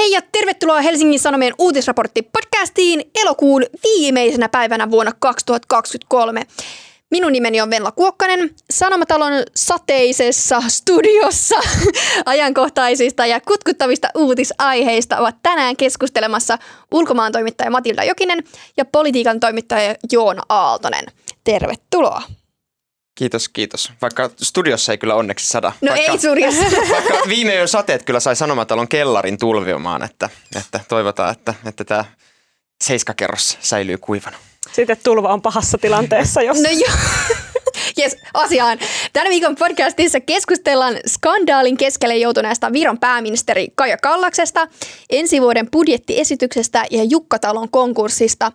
[0.00, 6.46] Hei ja tervetuloa Helsingin Sanomien uutisraportti podcastiin elokuun viimeisenä päivänä vuonna 2023.
[7.10, 8.50] Minun nimeni on Venla Kuokkanen.
[8.70, 11.60] Sanomatalon sateisessa studiossa
[12.24, 16.58] ajankohtaisista ja kutkuttavista uutisaiheista ovat tänään keskustelemassa
[16.92, 18.44] ulkomaan toimittaja Matilda Jokinen
[18.76, 21.04] ja politiikan toimittaja Joona Aaltonen.
[21.44, 22.22] Tervetuloa.
[23.14, 23.92] Kiitos, kiitos.
[24.02, 25.72] Vaikka studiossa ei kyllä onneksi sada.
[25.80, 26.62] No vaikka, ei studiossa.
[26.94, 32.04] Vaikka viime yön sateet kyllä sai sanomatalon kellarin tulvimaan, että, että toivotaan, että, että tämä
[32.84, 34.36] seiskakerros säilyy kuivana.
[34.72, 36.62] Sitten tulva on pahassa tilanteessa, jos...
[36.62, 36.96] No joo.
[37.98, 38.78] Yes, asiaan.
[39.12, 44.68] Tämän viikon podcastissa keskustellaan skandaalin keskelle joutuneesta Viron pääministeri Kaja Kallaksesta,
[45.10, 48.52] ensi vuoden budjettiesityksestä ja Jukkatalon konkurssista.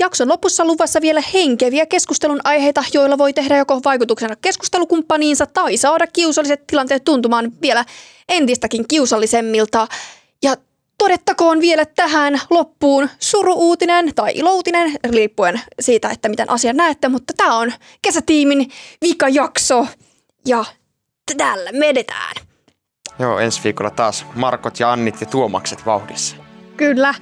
[0.00, 6.06] Jakson lopussa luvassa vielä henkeviä keskustelun aiheita, joilla voi tehdä joko vaikutuksena keskustelukumppaniinsa tai saada
[6.06, 7.84] kiusalliset tilanteet tuntumaan vielä
[8.28, 9.88] entistäkin kiusallisemmilta.
[10.42, 10.56] Ja
[10.98, 17.56] todettakoon vielä tähän loppuun suruuutinen tai ilouutinen, riippuen siitä, että miten asian näette, mutta tämä
[17.56, 18.70] on kesätiimin
[19.02, 19.86] vikajakso
[20.46, 20.64] ja
[21.36, 22.34] tällä me edetään.
[23.18, 26.36] Joo, ensi viikolla taas Markot ja Annit ja Tuomakset vauhdissa.
[26.76, 27.14] Kyllä.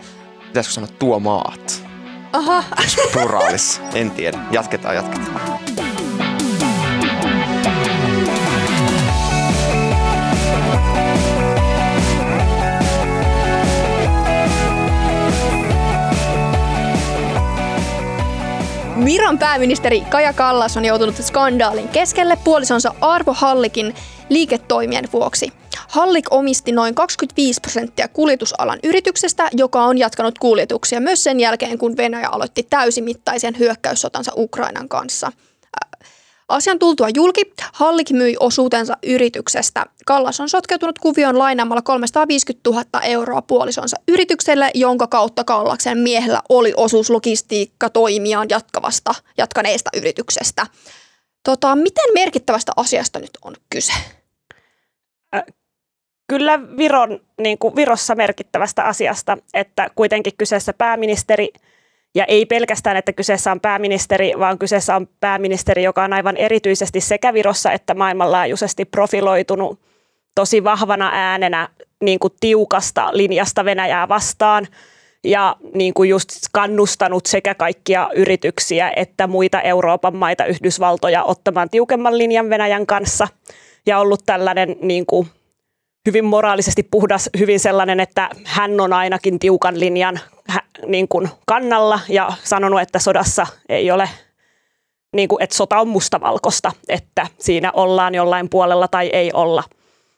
[0.47, 1.92] Pitäisikö sanoa Tuomaat?
[2.33, 2.65] Aha.
[3.13, 3.81] Pluraalissa.
[3.95, 4.39] En tiedä.
[4.51, 5.61] Jatketaan, jatketaan.
[19.05, 23.95] Viron pääministeri Kaja Kallas on joutunut skandaalin keskelle puolisonsa Arvo Hallikin
[24.29, 25.62] liiketoimien vuoksi.
[25.93, 31.97] Hallik omisti noin 25 prosenttia kuljetusalan yrityksestä, joka on jatkanut kuljetuksia myös sen jälkeen, kun
[31.97, 35.33] Venäjä aloitti täysimittaisen hyökkäyssotansa Ukrainan kanssa.
[36.49, 39.87] Asian tultua julki, Hallik myi osuutensa yrityksestä.
[40.07, 46.73] Kallas on sotkeutunut kuvioon lainaamalla 350 000 euroa puolisonsa yritykselle, jonka kautta Kallaksen miehellä oli
[46.77, 50.67] osuus logistiikka toimiaan jatkavasta, jatkaneesta yrityksestä.
[51.45, 53.93] Tota, miten merkittävästä asiasta nyt on kyse?
[56.29, 61.49] Kyllä Viron, niin kuin Virossa merkittävästä asiasta, että kuitenkin kyseessä pääministeri–
[62.15, 67.01] ja ei pelkästään, että kyseessä on pääministeri, vaan kyseessä on pääministeri, joka on aivan erityisesti
[67.01, 69.81] sekä Virossa että maailmanlaajuisesti profiloitunut
[70.35, 71.69] tosi vahvana äänenä
[72.05, 74.67] niin kuin tiukasta linjasta Venäjää vastaan
[75.25, 82.19] ja niin kuin just kannustanut sekä kaikkia yrityksiä että muita Euroopan maita, Yhdysvaltoja ottamaan tiukemman
[82.19, 83.29] linjan Venäjän kanssa
[83.87, 85.29] ja ollut tällainen niin kuin
[86.07, 90.21] hyvin moraalisesti puhdas, hyvin sellainen, että hän on ainakin tiukan linjan
[90.87, 94.09] niin kuin kannalla ja sanonut, että sodassa ei ole,
[95.13, 99.63] niin kuin, että sota on mustavalkoista, että siinä ollaan jollain puolella tai ei olla.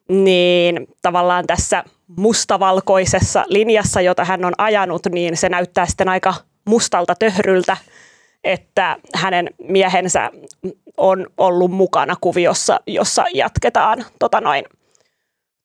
[0.08, 1.84] Niin tavallaan tässä
[2.16, 6.34] mustavalkoisessa linjassa, jota hän on ajanut, niin se näyttää sitten aika
[6.64, 7.76] mustalta töhryltä,
[8.44, 10.30] että hänen miehensä
[10.96, 14.64] on ollut mukana kuviossa, jossa jatketaan tota noin,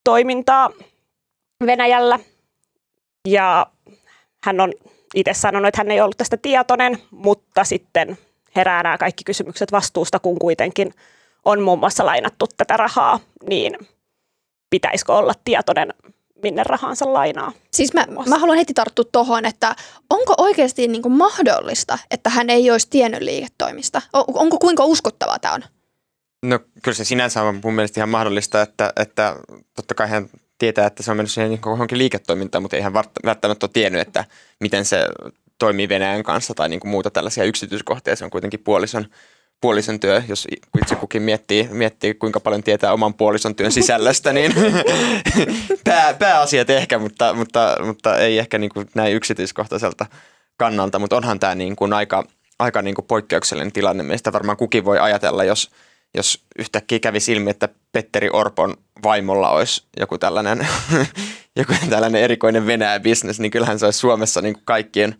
[0.09, 0.69] toimintaa
[1.65, 2.19] Venäjällä.
[3.27, 3.67] Ja
[4.43, 4.73] hän on
[5.15, 8.17] itse sanonut, että hän ei ollut tästä tietoinen, mutta sitten
[8.55, 10.93] herää nämä kaikki kysymykset vastuusta, kun kuitenkin
[11.45, 13.19] on muun muassa lainattu tätä rahaa,
[13.49, 13.77] niin
[14.69, 15.93] pitäisikö olla tietoinen,
[16.43, 17.51] minne rahansa lainaa.
[17.71, 19.75] Siis mä, mä haluan heti tarttua tuohon, että
[20.09, 24.01] onko oikeasti niin kuin mahdollista, että hän ei olisi tiennyt liiketoimista?
[24.13, 25.63] Onko kuinka uskottavaa tämä on?
[26.43, 29.35] No kyllä se sinänsä on mun mielestä ihan mahdollista, että, että
[29.75, 33.65] totta kai hän tietää, että se on mennyt siihen johonkin liiketoimintaan, mutta ei hän välttämättä
[33.65, 34.25] ole tiennyt, että
[34.59, 35.05] miten se
[35.57, 38.15] toimii Venäjän kanssa tai niin kuin muuta tällaisia yksityiskohtia.
[38.15, 39.05] Se on kuitenkin puolison,
[39.61, 40.47] puolison työ, jos
[40.81, 44.53] itse kukin miettii, miettii, kuinka paljon tietää oman puolison työn sisällöstä, niin
[45.83, 50.05] pää, pääasiat ehkä, mutta, mutta, mutta ei ehkä niin kuin näin yksityiskohtaiselta
[50.57, 50.99] kannalta.
[50.99, 52.23] Mutta onhan tämä niin kuin aika,
[52.59, 54.03] aika niin kuin poikkeuksellinen tilanne.
[54.03, 55.69] Meistä varmaan kukin voi ajatella, jos–
[56.15, 60.67] jos yhtäkkiä kävisi ilmi, että Petteri Orpon vaimolla olisi joku tällainen,
[61.59, 65.15] joku tällainen erikoinen Venäjä-bisnes, niin kyllähän se olisi Suomessa niin kuin kaikkien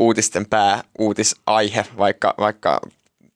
[0.00, 2.80] uutisten pääuutisaihe, vaikka, vaikka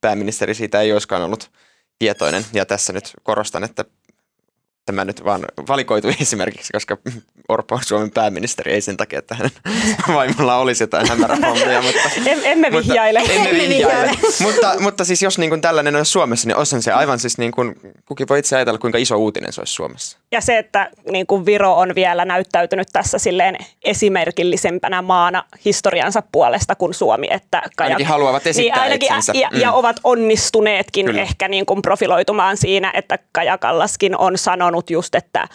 [0.01, 1.51] pääministeri siitä ei olisikaan ollut
[1.99, 2.45] tietoinen.
[2.53, 3.85] Ja tässä nyt korostan, että
[4.89, 6.97] tämä nyt vaan valikoitu esimerkiksi, koska
[7.49, 9.51] Orpo on Suomen pääministeri, ei sen takia, että hänen
[10.17, 11.83] vaimolla olisi jotain hämärähommia.
[11.83, 13.19] Mutta, em, emme vihjaile.
[13.19, 14.11] Mutta, emme vihjaile.
[14.41, 17.53] mutta, mutta siis jos niin kuin tällainen olisi Suomessa, niin olisihan se aivan siis niin
[17.53, 17.75] kuin,
[18.07, 20.19] kukin voi itse ajatella, kuinka iso uutinen se olisi Suomessa.
[20.33, 26.75] Ja se, että niin kuin Viro on vielä näyttäytynyt tässä silleen esimerkillisempänä maana historiansa puolesta
[26.75, 27.27] kuin Suomi.
[27.31, 29.61] Että Kaja, ainakin haluavat esittää niin ainakin, ja, mm.
[29.61, 31.23] ja ovat onnistuneetkin Kyllä.
[31.23, 35.49] ehkä niin kuin profiloitumaan siinä, että Kaja Kallaskin on sanonut just, että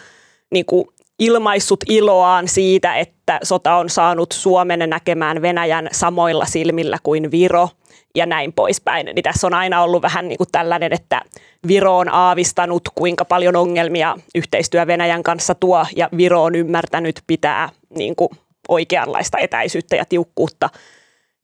[0.52, 0.86] niin kuin
[1.18, 7.68] ilmaissut iloaan siitä, että sota on saanut Suomen näkemään Venäjän samoilla silmillä kuin Viro
[8.14, 9.06] ja näin poispäin.
[9.06, 11.20] Niin tässä on aina ollut vähän niin kuin tällainen, että
[11.68, 17.68] Viro on aavistanut, kuinka paljon ongelmia yhteistyö Venäjän kanssa tuo, ja Viro on ymmärtänyt pitää
[17.96, 18.30] niin kuin
[18.68, 20.70] oikeanlaista etäisyyttä ja tiukkuutta.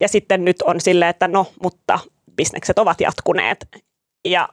[0.00, 1.98] Ja sitten nyt on silleen, että no, mutta
[2.36, 3.68] bisnekset ovat jatkuneet.
[4.24, 4.48] Ja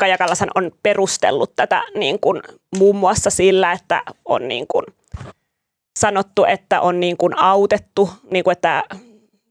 [0.00, 2.42] Kaja Kallasan on perustellut tätä niin kuin,
[2.78, 4.86] muun muassa sillä, että on niin kuin,
[5.98, 8.82] sanottu, että on niin kuin, autettu, niin kuin, että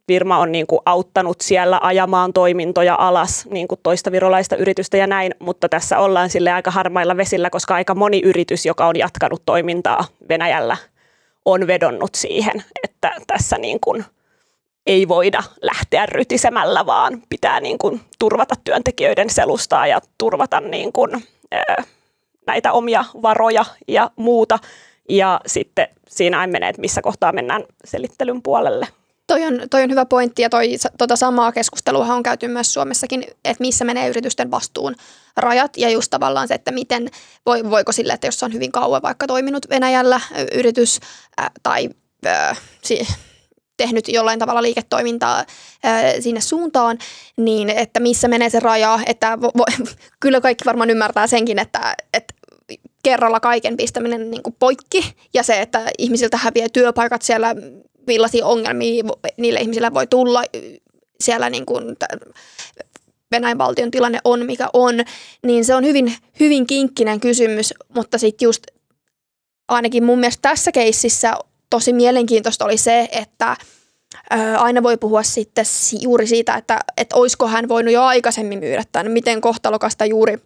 [0.08, 5.08] firma on niin kuin, auttanut siellä ajamaan toimintoja alas niin kuin toista virolaista yritystä ja
[5.08, 9.42] näin, mutta tässä ollaan sille aika harmailla vesillä, koska aika moni yritys, joka on jatkanut
[9.46, 10.78] toimintaa Venäjällä,
[11.46, 14.06] on vedonnut siihen, että tässä niin kuin,
[14.90, 21.24] ei voida lähteä rytisemällä, vaan pitää niin kuin turvata työntekijöiden selustaa ja turvata niin kuin,
[21.52, 21.84] ää,
[22.48, 24.60] näitä omia varoja ja muuta.
[25.10, 28.88] Ja sitten siinä menee, että missä kohtaa mennään selittelyn puolelle.
[29.28, 33.24] Toi on, toi on hyvä pointti ja toi, tota samaa keskustelua on käyty myös Suomessakin,
[33.46, 34.96] että missä menee yritysten vastuun
[35.38, 37.10] rajat ja just tavallaan se, että miten,
[37.46, 40.22] voi, voiko sille, että jos on hyvin kauan vaikka toiminut Venäjällä
[40.54, 41.00] yritys
[41.38, 41.90] ää, tai
[42.26, 43.08] ää, si,
[43.80, 45.46] tehnyt jollain tavalla liiketoimintaa
[46.20, 46.98] sinne suuntaan,
[47.38, 49.66] niin että missä menee se raja, että vo, vo,
[50.22, 52.34] kyllä kaikki varmaan ymmärtää senkin, että, että
[53.04, 57.56] kerralla kaiken pistäminen niin kuin poikki ja se, että ihmisiltä häviää työpaikat siellä,
[58.08, 59.04] millaisia ongelmia
[59.38, 60.44] niille ihmisille voi tulla
[61.20, 61.96] siellä niin kuin,
[63.32, 64.96] Venäjän valtion tilanne on, mikä on,
[65.46, 68.64] niin se on hyvin, hyvin kinkkinen kysymys, mutta sitten just
[69.68, 71.34] ainakin mun mielestä tässä keississä
[71.70, 73.58] tosi mielenkiintoista oli se, että
[74.58, 75.66] aina voi puhua sitten
[76.00, 80.38] juuri siitä, että, että olisiko hän voinut jo aikaisemmin myydä tämän, miten kohtalokasta juuri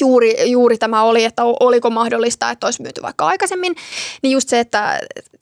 [0.00, 3.74] juuri, juuri tämä oli, että oliko mahdollista, että olisi myyty vaikka aikaisemmin,
[4.22, 5.00] niin just se, että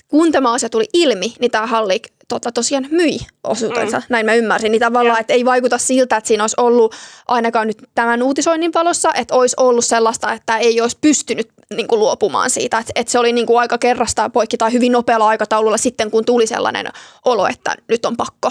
[0.09, 4.05] kun tämä asia tuli ilmi, niin tämä Hallik tota, tosiaan myi osuutensa, mm.
[4.09, 6.95] näin mä ymmärsin, niin tavallaan, että ei vaikuta siltä, että siinä olisi ollut
[7.29, 11.99] ainakaan nyt tämän uutisoinnin valossa, että olisi ollut sellaista, että ei olisi pystynyt niin kuin,
[11.99, 15.77] luopumaan siitä, että, että se oli niin kuin, aika kerrastaan poikki tai hyvin nopealla aikataululla
[15.77, 16.87] sitten, kun tuli sellainen
[17.25, 18.51] olo, että nyt on pakko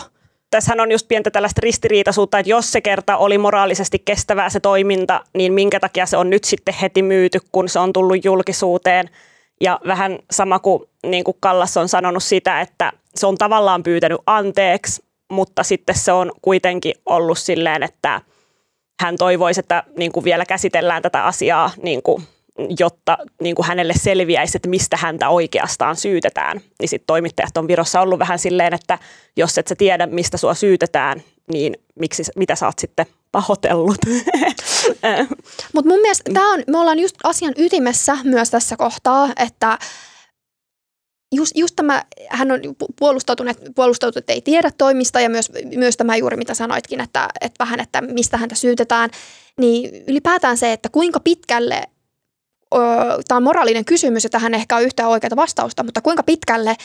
[0.54, 5.22] tässähän on just pientä tällaista ristiriitaisuutta, että jos se kerta oli moraalisesti kestävää se toiminta,
[5.34, 9.10] niin minkä takia se on nyt sitten heti myyty, kun se on tullut julkisuuteen.
[9.62, 14.22] Ja vähän sama kuin, niin kuin Kallas on sanonut sitä, että se on tavallaan pyytänyt
[14.26, 18.22] anteeksi, mutta sitten se on kuitenkin ollut silleen, että
[19.02, 22.24] hän toivoisi, että niin kuin vielä käsitellään tätä asiaa niin kuin
[22.80, 26.62] jotta niin kuin hänelle selviäisi, että mistä häntä oikeastaan syytetään.
[26.80, 29.00] Niin sitten toimittajat on Virossa ollut vähän silleen, että
[29.38, 31.24] jos et sä tiedä, mistä sua syytetään,
[31.54, 33.98] niin miksi, mitä sä oot sitten pahoitellut.
[35.74, 39.78] Mutta mun mielestä tää on, me ollaan just asian ytimessä myös tässä kohtaa, että
[41.36, 42.60] just, just tämä, hän on
[43.00, 47.64] puolustautunut, puolustautunut, että ei tiedä toimista ja myös, myös tämä juuri mitä sanoitkin, että, että
[47.64, 49.10] vähän, että mistä häntä syytetään,
[49.60, 51.84] niin ylipäätään se, että kuinka pitkälle
[53.28, 56.76] tämä on moraalinen kysymys ja tähän ehkä on yhtään oikeaa vastausta, mutta kuinka pitkälle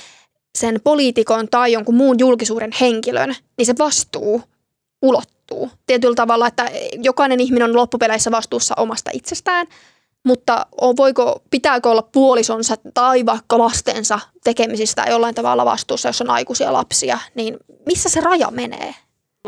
[0.58, 4.42] sen poliitikon tai jonkun muun julkisuuden henkilön, niin se vastuu
[5.02, 5.70] ulottuu.
[5.86, 6.70] Tietyllä tavalla, että
[7.02, 9.66] jokainen ihminen on loppupeleissä vastuussa omasta itsestään,
[10.24, 16.72] mutta voiko, pitääkö olla puolisonsa tai vaikka lastensa tekemisistä jollain tavalla vastuussa, jos on aikuisia
[16.72, 18.94] lapsia, niin missä se raja menee?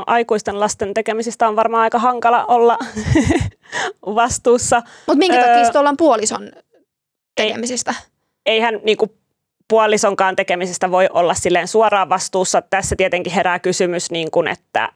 [0.01, 2.79] No, aikuisten lasten tekemisistä on varmaan aika hankala olla
[4.21, 4.83] vastuussa.
[5.07, 6.53] Mutta minkä takia öö, ollaan puolison
[7.37, 7.95] tekemisistä?
[8.47, 9.17] Ei, eihän niinku
[9.69, 12.63] puolisonkaan tekemisistä voi olla silleen suoraan vastuussa.
[12.63, 14.93] Tässä tietenkin herää kysymys, niin kun, että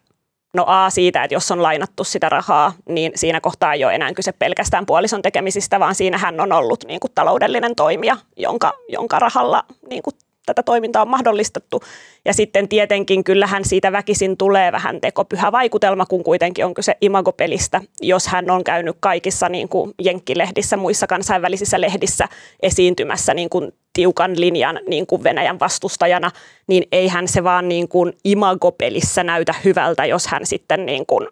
[0.54, 4.14] no A siitä, että jos on lainattu sitä rahaa, niin siinä kohtaa ei ole enää
[4.14, 9.18] kyse pelkästään puolison tekemisistä, vaan siinä hän on ollut niin kuin, taloudellinen toimija, jonka, jonka
[9.18, 10.14] rahalla niin kuin,
[10.46, 11.82] tätä toimintaa on mahdollistettu.
[12.24, 17.80] Ja sitten tietenkin kyllähän siitä väkisin tulee vähän tekopyhä vaikutelma, kun kuitenkin on kyse imagopelistä.
[18.00, 22.28] Jos hän on käynyt kaikissa niin kuin jenkkilehdissä, muissa kansainvälisissä lehdissä
[22.62, 26.30] esiintymässä niin kuin tiukan linjan niin kuin Venäjän vastustajana,
[26.66, 31.28] niin eihän se vaan niin kuin imagopelissä näytä hyvältä, jos hän sitten niin kuin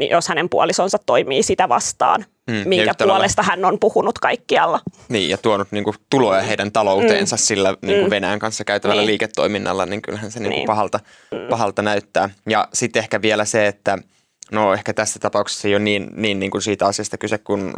[0.00, 4.80] jos hänen puolisonsa toimii sitä vastaan, mm, minkä puolesta hän on puhunut kaikkialla.
[5.08, 7.40] Niin, ja tuonut niin kuin, tuloja heidän talouteensa mm.
[7.40, 8.10] sillä niin kuin mm.
[8.10, 9.06] Venäjän kanssa käytävällä niin.
[9.06, 10.66] liiketoiminnalla, niin kyllähän se niin kuin, niin.
[10.66, 11.00] Pahalta,
[11.32, 11.38] mm.
[11.50, 12.30] pahalta näyttää.
[12.48, 13.98] Ja sitten ehkä vielä se, että
[14.52, 17.72] no ehkä tässä tapauksessa ei ole niin, niin, niin kuin siitä asiasta kyse, kun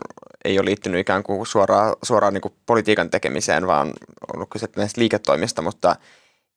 [0.44, 4.68] ei ole liittynyt ikään kuin suoraan, suoraan niin kuin politiikan tekemiseen, vaan on ollut kyse
[4.76, 5.96] näistä liiketoimista, mutta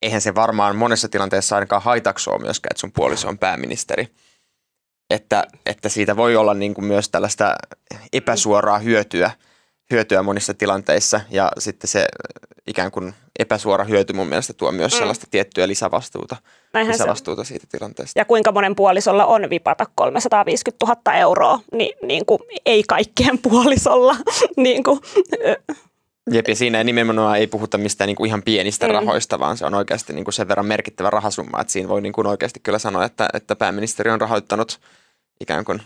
[0.02, 4.08] eihän se varmaan monessa tilanteessa ainakaan haitaksua myöskään, että sun puoliso on pääministeri
[5.10, 7.56] että, että siitä voi olla niin kuin myös tällaista
[8.14, 9.32] epäsuoraa hyötyä
[9.92, 12.06] hyötyä monissa tilanteissa ja sitten se
[12.68, 14.98] ikään kuin epäsuora hyöty mun mielestä tuo myös mm.
[14.98, 16.36] sellaista tiettyä lisävastuuta,
[16.74, 17.06] Näinhän se on.
[17.06, 18.20] lisävastuuta siitä tilanteesta.
[18.20, 24.16] Ja kuinka monen puolisolla on vipata 350 000 euroa, niin, niin kuin, ei kaikkien puolisolla.
[24.58, 25.00] niin kuin,
[26.32, 28.92] Jep, ja siinä nimenomaan ei puhuta mistään niin kuin ihan pienistä Mm.
[28.92, 28.96] mm.
[28.96, 32.14] rahoista, vaan se on oikeasti niin kuin sen verran merkittävä rahasumma, että siinä voi niin
[32.14, 34.80] kuin oikeasti kyllä sanoa, että, että pääministeri on rahoittanut
[35.40, 35.82] ikään kuin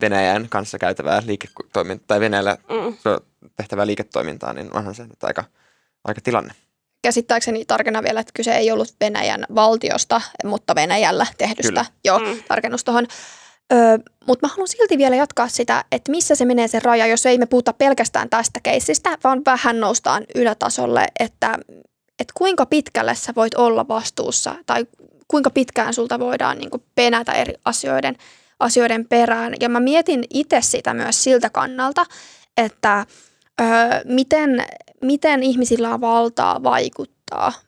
[0.00, 2.96] Venäjän kanssa käytävää liiketoimintaa, tai Venäjällä mm,
[3.56, 5.44] tehtävää liiketoimintaa, niin onhan se nyt aika,
[6.04, 6.54] aika tilanne.
[7.02, 11.62] Käsittääkseni tarkennan vielä, että kyse ei ollut Venäjän valtiosta, mutta Venäjällä tehdystä.
[11.68, 11.84] Kyllä.
[12.04, 12.42] Joo, Mm.
[12.48, 13.06] tarkennus tuohon.
[14.26, 17.38] Mutta mä haluan silti vielä jatkaa sitä, että missä se menee se raja, jos ei
[17.38, 21.58] me puhuta pelkästään tästä keissistä, vaan vähän noustaan ylätasolle, että,
[22.18, 24.86] että kuinka pitkälle sä voit olla vastuussa tai
[25.28, 28.16] kuinka pitkään sulta voidaan niin penätä eri asioiden,
[28.60, 29.54] asioiden perään.
[29.60, 32.06] Ja mä mietin itse sitä myös siltä kannalta,
[32.56, 33.06] että
[33.60, 33.66] öö,
[34.04, 34.64] miten,
[35.02, 37.15] miten ihmisillä on valtaa vaikuttaa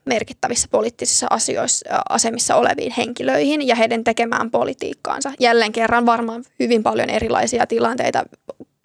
[0.05, 5.33] merkittävissä poliittisissa asioissa, asemissa oleviin henkilöihin ja heidän tekemään politiikkaansa.
[5.41, 8.25] Jälleen kerran varmaan hyvin paljon erilaisia tilanteita,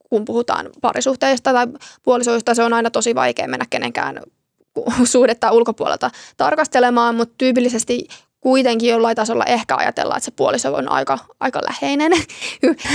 [0.10, 1.68] kun puhutaan parisuhteista tai
[2.04, 4.22] puolisoista, se on aina tosi vaikea mennä kenenkään
[5.04, 8.08] suhdetta ulkopuolelta tarkastelemaan, mutta tyypillisesti
[8.44, 12.12] kuitenkin jollain tasolla ehkä ajatellaan, että se puoliso on aika, aika läheinen.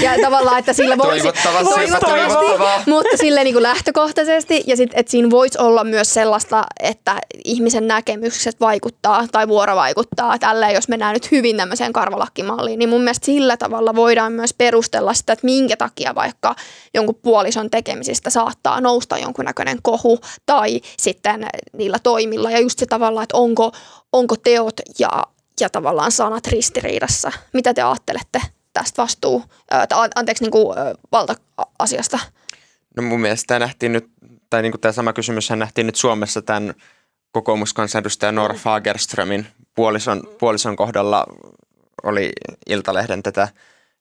[0.02, 1.22] Ja tavallaan, että sillä voisi...
[1.22, 2.82] Toivottavasti, jopa toivottavaa.
[2.86, 7.88] mutta sille niin kuin lähtökohtaisesti ja sitten, että siinä voisi olla myös sellaista, että ihmisen
[7.88, 13.56] näkemykset vaikuttaa tai vuorovaikuttaa tälleen, jos mennään nyt hyvin tämmöiseen karvalakkimalliin, niin mun mielestä sillä
[13.56, 16.54] tavalla voidaan myös perustella sitä, että minkä takia vaikka
[16.94, 23.22] jonkun puolison tekemisistä saattaa nousta jonkunnäköinen kohu tai sitten niillä toimilla ja just se tavalla,
[23.22, 23.72] että onko,
[24.12, 25.10] onko teot ja,
[25.60, 27.32] ja tavallaan sanat ristiriidassa.
[27.52, 30.76] Mitä te ajattelette tästä vastuu, tai an- anteeksi, niin kuin,
[31.12, 32.18] valta-asiasta?
[32.96, 34.08] No mun mielestä tämä nähtiin nyt,
[34.50, 36.74] tai niin kuin tämä sama kysymys nähtiin nyt Suomessa tämän
[37.32, 41.26] kokoomuskansanedustaja Nora Fagerströmin puolison, puolison kohdalla
[42.02, 42.32] oli
[42.66, 43.48] Iltalehden tätä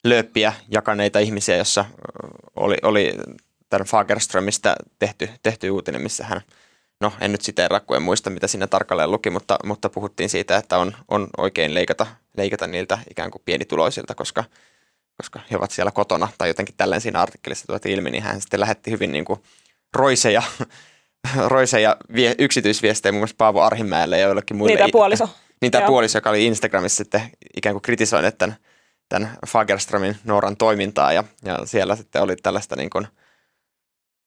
[0.04, 1.86] lööppiä jakaneita ihmisiä, jossa
[2.56, 3.14] oli, oli
[3.70, 6.42] tämän Fagerströmistä tehty, tehty uutinen, missä hän,
[7.02, 10.58] no en nyt siteeraa, kun en muista mitä siinä tarkalleen luki, mutta, mutta puhuttiin siitä,
[10.58, 14.44] että on, on oikein leikata, leikata niiltä ikään kuin pienituloisilta, koska,
[15.18, 18.60] koska he ovat siellä kotona, tai jotenkin tälleen siinä artikkelissa tuotiin ilmi, niin hän sitten
[18.60, 19.40] lähetti hyvin niin kuin
[19.94, 20.44] roiseja,
[21.48, 24.76] roiseja vie, yksityisviestejä muun muassa Paavo Arhimäelle ja joillekin muille.
[24.76, 25.30] Niitä puoliso.
[25.62, 27.22] Niin tämä puoliso, joka oli Instagramissa sitten
[27.58, 28.56] ikään kuin kritisoinut tämän,
[29.10, 33.08] tämän Fagerströmin Nooran toimintaa ja, ja siellä sitten oli tällaista niin kuin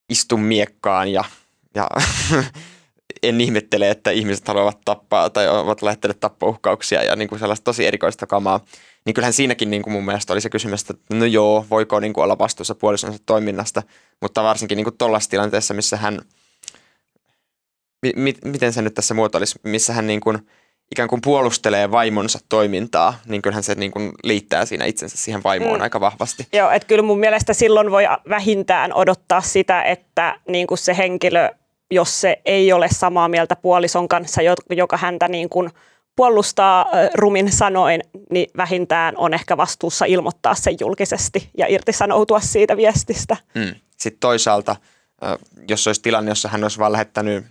[0.09, 1.25] istu miekkaan ja,
[1.75, 1.89] ja
[3.23, 7.87] en ihmettele, että ihmiset haluavat tappaa tai ovat lähettäneet tappouhkauksia ja niin kuin sellaista tosi
[7.87, 8.61] erikoista kamaa.
[9.07, 12.13] Niin kyllähän siinäkin niin kuin mun mielestä oli se kysymys, että no joo, voiko niin
[12.13, 13.83] kuin olla vastuussa puolisonsa toiminnasta,
[14.21, 16.21] mutta varsinkin niin kuin tuollaisessa tilanteessa, missä hän,
[18.03, 20.39] mi, mi, miten se nyt tässä muotoilisi, missä hän niin kuin
[20.91, 25.79] ikään kuin puolustelee vaimonsa toimintaa, niin kyllähän se niin kuin liittää siinä itsensä siihen vaimoon
[25.79, 25.83] Mm.
[25.83, 26.47] aika vahvasti.
[26.53, 31.51] Joo, että kyllä mun mielestä silloin voi vähintään odottaa sitä, että niin kuin se henkilö,
[31.91, 35.71] jos se ei ole samaa mieltä puolison kanssa, jo- joka häntä niin kuin
[36.17, 43.37] puolustaa rumin sanoin, niin vähintään on ehkä vastuussa ilmoittaa sen julkisesti ja irtisanoutua siitä viestistä.
[43.55, 43.75] Mm.
[43.97, 44.77] Sitten toisaalta,
[45.69, 47.45] jos olisi tilanne, jossa hän olisi vaan lähettänyt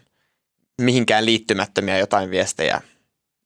[0.81, 2.81] mihinkään liittymättömiä jotain viestejä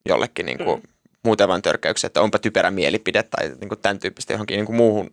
[0.10, 0.88] jollekin niin kuin, Mm.
[1.24, 4.76] muuten vain törkäyksiä, että onpa typerä mielipide tai niin kuin tämän tyyppistä johonkin niin kuin
[4.76, 5.10] muuhun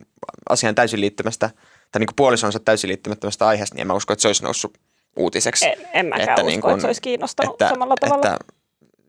[0.48, 1.50] asiaan täysin liittymästä
[1.92, 4.78] tai niin kuin puolisonsa täysin liittymättömästä aiheesta, niin en mä usko, että se olisi noussut
[5.16, 5.66] uutiseksi.
[5.66, 8.26] En, en mäkään Että usko, niin kuin- että se olisi kiinnostanut että, samalla tavalla.
[8.26, 8.38] Että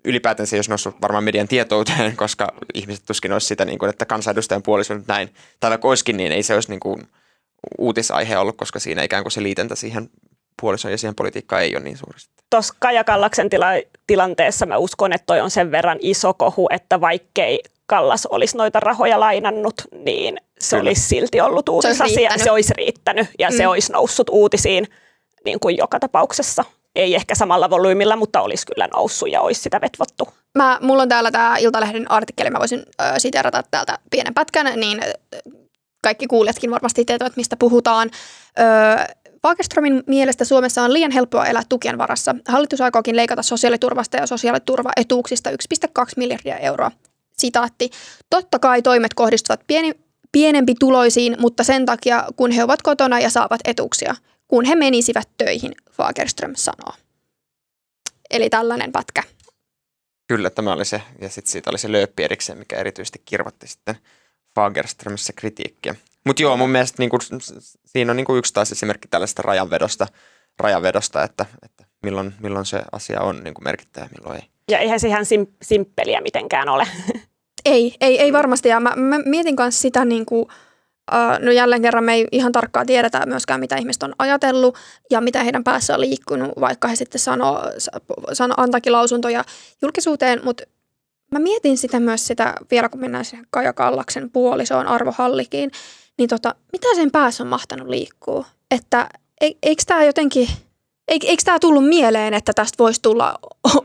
[0.05, 3.89] ylipäätään se ei olisi noussut varmaan median tietouteen, koska ihmiset tuskin olisi sitä, niin kuin,
[3.89, 5.33] että kansanedustajan puoliso nyt näin.
[5.59, 7.07] Tai vaikka olisikin, niin ei se olisi niin kuin
[7.77, 10.09] uutisaihe ollut, koska siinä ikään kuin se liitäntä siihen
[10.61, 12.19] puolisoon ja siihen politiikkaan ei ole niin suuri.
[12.19, 12.45] sitten.
[12.49, 17.01] Tuossa Kaja Kallaksen tila- tilanteessa mä uskon, että toi on sen verran iso kohu, että
[17.01, 19.73] vaikkei Kallas olisi noita rahoja lainannut,
[20.05, 20.89] niin se Kyllä.
[20.89, 22.15] olisi silti ollut uutisasia.
[22.17, 22.43] riittänyt.
[22.43, 23.57] Se olisi riittänyt ja mm.
[23.57, 24.87] se olisi noussut uutisiin
[25.45, 26.63] niin kuin joka tapauksessa.
[26.95, 30.27] Ei ehkä samalla volyymilla, mutta olisi kyllä noussut ja olisi sitä vetvottu.
[30.57, 35.01] Mä, mulla on täällä tämä Iltalehden artikkeli, mä voisin ö, siteerata täältä pienen pätkän, niin
[36.03, 38.09] kaikki kuulijatkin varmasti tietävät, mistä puhutaan.
[38.59, 42.35] Ö, Fagerströmin mielestä Suomessa on liian helppoa elää tukien varassa.
[42.47, 45.55] Hallitus aikookin leikata sosiaaliturvasta ja sosiaaliturvaetuuksista 1,2
[46.17, 46.91] miljardia euroa.
[47.37, 47.89] Sitaatti.
[48.29, 49.93] Totta kai toimet kohdistuvat pieni,
[50.31, 54.15] pienempi tuloisiin, mutta sen takia, kun he ovat kotona ja saavat etuuksia.
[54.51, 56.93] Kun he menisivät töihin, Fagerström sanoo.
[58.29, 59.23] Eli tällainen pätkä.
[60.27, 63.95] Kyllä tämä oli se, ja sitten siitä oli se lööppi erikseen, mikä erityisesti kirvoitti sitten
[64.55, 65.95] Fagerströmissä kritiikkiä.
[66.25, 67.17] Mutta joo, mun mielestä niinku,
[67.85, 70.07] siinä on niinku yksi taas esimerkki tällaista rajanvedosta,
[70.59, 74.49] rajavedosta, että, että milloin, milloin se asia on niin kuin merkittävä, milloin ei.
[74.71, 76.87] Ja eihän se ihan sim- simppeliä mitenkään ole.
[77.65, 78.69] Ei, ei, ei varmasti.
[78.69, 80.51] Ja mä, mä mietin myös sitä, niin kuin, uh,
[81.39, 84.77] no jälleen kerran me ei ihan tarkkaan tiedetä myöskään, mitä ihmiset on ajatellut
[85.09, 87.63] ja mitä heidän päässä on liikkunut, vaikka he sitten sanoo,
[88.33, 89.43] sano, antakin lausuntoja
[89.81, 90.63] julkisuuteen, mutta
[91.31, 95.71] mä mietin sitä myös sitä, vielä kun mennään siihen Kaja Kallaksen puolisoon Arvo Hallikiin,
[96.17, 98.45] niin tota, mitä sen päässä on mahtanut liikkua?
[98.71, 99.09] Että
[99.41, 100.47] e, eikö tämä jotenkin,
[101.07, 103.39] eikö tämä tullut mieleen, että tästä voisi tulla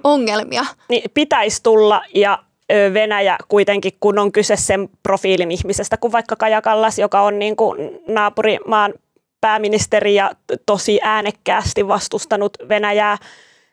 [0.04, 0.64] ongelmia?
[0.88, 6.62] Niin, pitäisi tulla ja Venäjä kuitenkin, kun on kyse sen profiilin ihmisestä, kuin vaikka Kaja
[6.62, 8.94] Kallas, joka on niin kuin naapurimaan
[9.40, 10.30] pääministeri ja
[10.66, 13.18] tosi äänekkäästi vastustanut Venäjää,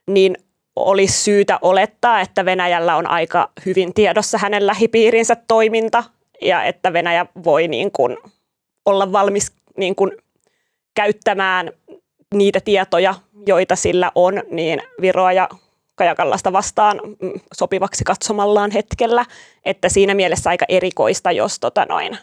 [0.07, 0.38] niin
[0.75, 6.03] olisi syytä olettaa, että Venäjällä on aika hyvin tiedossa hänen lähipiirinsä toiminta
[6.41, 8.17] ja että Venäjä voi niin kuin
[8.85, 10.12] olla valmis niin kuin
[10.95, 11.71] käyttämään
[12.33, 13.15] niitä tietoja,
[13.47, 15.50] joita sillä on, niin Viroa ja
[15.95, 19.25] Kajakallasta vastaan mm, sopivaksi katsomallaan hetkellä,
[19.65, 22.17] että siinä mielessä aika erikoista, jos, tota noin,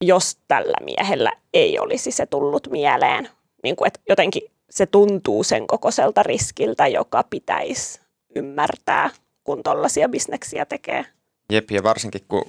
[0.00, 3.28] jos tällä miehellä ei olisi se tullut mieleen.
[3.62, 8.00] Niin kuin, että jotenkin se tuntuu sen kokoiselta riskiltä, joka pitäisi
[8.36, 9.10] ymmärtää,
[9.44, 11.04] kun tuollaisia bisneksiä tekee.
[11.50, 12.44] Jep, ja varsinkin kun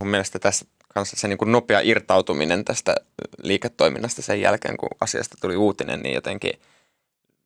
[0.00, 2.94] mun mielestä tässä kanssa se niin kuin nopea irtautuminen tästä
[3.42, 6.52] liiketoiminnasta sen jälkeen, kun asiasta tuli uutinen, niin jotenkin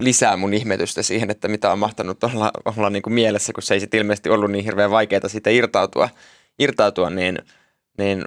[0.03, 3.75] lisää mun ihmetystä siihen, että mitä on mahtanut olla, olla niin kuin mielessä, kun se
[3.75, 6.09] ei sitten ilmeisesti ollut niin hirveän vaikeaa siitä irtautua,
[6.59, 7.39] irtautua niin,
[7.99, 8.25] niin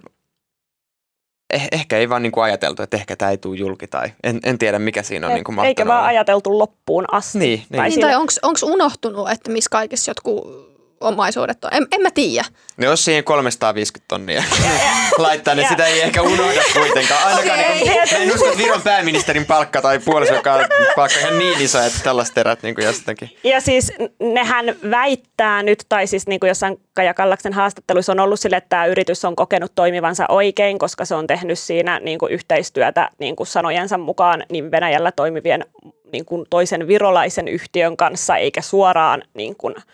[1.53, 4.39] eh, ehkä ei vaan niin kuin ajateltu, että ehkä tämä ei tule julki tai en,
[4.43, 6.07] en tiedä mikä siinä on Et, niin kuin Eikä vaan olla.
[6.07, 7.39] ajateltu loppuun asti.
[7.39, 7.77] Niin, niin.
[7.77, 10.70] Tai, niin, tai onko unohtunut, että missä kaikissa jotkut
[11.01, 11.73] omaisuudet on.
[11.73, 12.45] En, en mä tiedä.
[12.77, 14.43] No jos siihen 350 tonnia
[15.17, 17.23] laittaa, niin sitä ei ehkä unohda kuitenkaan.
[17.23, 17.73] Ainakaan okay.
[17.73, 20.65] niin kuin, mä en usko, että Viron pääministerin palkka tai puoliso, joka on
[20.95, 23.37] palkka ihan niin iso, että tällaiset erät niin kuin jostakin.
[23.43, 28.39] Ja siis nehän väittää nyt, tai siis niin kuin jossain Kaja Kallaksen haastatteluissa on ollut
[28.39, 32.31] sille, että tämä yritys on kokenut toimivansa oikein, koska se on tehnyt siinä niin kuin
[32.31, 35.65] yhteistyötä niin kuin sanojensa mukaan niin Venäjällä toimivien
[36.11, 39.75] niin kuin toisen virolaisen yhtiön kanssa, eikä suoraan niin kuin–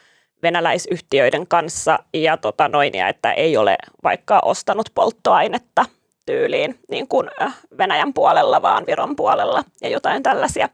[0.43, 5.85] venäläisyhtiöiden kanssa ja, tota noin, että ei ole vaikka ostanut polttoainetta
[6.25, 7.29] tyyliin niin kuin
[7.77, 10.69] Venäjän puolella, vaan Viron puolella ja jotain tällaisia.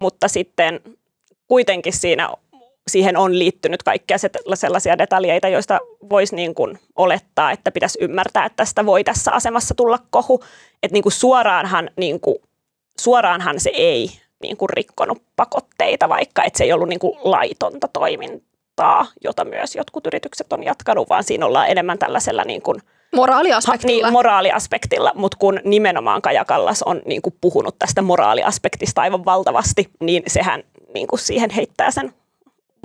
[0.00, 0.80] Mutta sitten
[1.48, 2.28] kuitenkin siinä,
[2.90, 4.16] siihen on liittynyt kaikkia
[4.54, 5.80] sellaisia detaljeita, joista
[6.10, 10.44] voisi niin kuin olettaa, että pitäisi ymmärtää, että tästä voi tässä asemassa tulla kohu.
[10.82, 12.36] Että niin kuin suoraanhan, niin kuin,
[13.00, 14.10] suoraanhan se ei
[14.42, 19.44] niin kuin rikkonut pakotteita, vaikka että se ei ollut niin kuin laitonta toimintaa toimintaa, jota
[19.44, 22.80] myös jotkut yritykset on jatkanut, vaan siinä ollaan enemmän tällaisella niin kuin,
[23.14, 24.06] Moraaliaspektilla.
[24.06, 29.90] Niin, moraaliaspektilla, mutta kun nimenomaan Kaja Kallas on niin kuin puhunut tästä moraaliaspektista aivan valtavasti,
[30.00, 30.62] niin sehän
[30.94, 32.14] niin kuin siihen heittää sen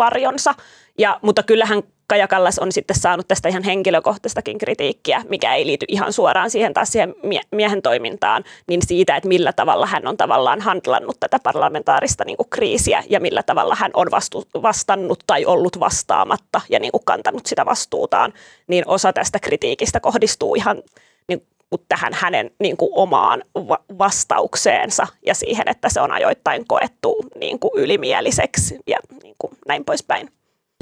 [0.05, 0.55] varjonsa.
[0.97, 5.85] Ja, mutta kyllähän Kaja Kallas on sitten saanut tästä ihan henkilökohtaistakin kritiikkiä, mikä ei liity
[5.89, 10.17] ihan suoraan siihen taas siihen mie- miehen toimintaan, niin siitä, että millä tavalla hän on
[10.17, 15.45] tavallaan handlannut tätä parlamentaarista niin kuin kriisiä ja millä tavalla hän on vastu- vastannut tai
[15.45, 18.33] ollut vastaamatta ja niin kuin kantanut sitä vastuutaan,
[18.67, 20.83] niin osa tästä kritiikistä kohdistuu ihan
[21.27, 26.67] niin kuin tähän hänen niin kuin omaan va- vastaukseensa ja siihen, että se on ajoittain
[26.67, 30.29] koettu niin kuin ylimieliseksi ja niin kuin näin poispäin.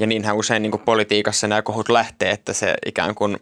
[0.00, 3.38] Ja niinhän usein niin kuin politiikassa nämä kohut lähtee, että se ikään kuin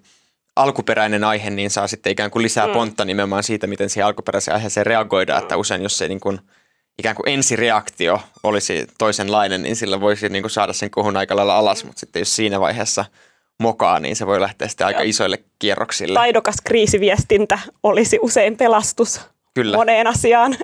[0.57, 2.73] alkuperäinen aihe niin saa sitten ikään kuin lisää mm.
[2.73, 5.41] pontta nimenomaan siitä, miten siihen alkuperäiseen aiheeseen reagoidaan.
[5.41, 5.43] Mm.
[5.43, 6.41] Että usein jos se niin kuin,
[6.99, 11.59] ikään kuin ensireaktio olisi toisenlainen, niin sillä voisi niin kuin saada sen kohun aika lailla
[11.59, 13.05] alas, mutta sitten jos siinä vaiheessa
[13.59, 16.15] mokaa, niin se voi lähteä sitten aika isoille kierroksille.
[16.15, 19.21] Taidokas kriisiviestintä olisi usein pelastus
[19.55, 19.77] Kyllä.
[19.77, 20.57] moneen asiaan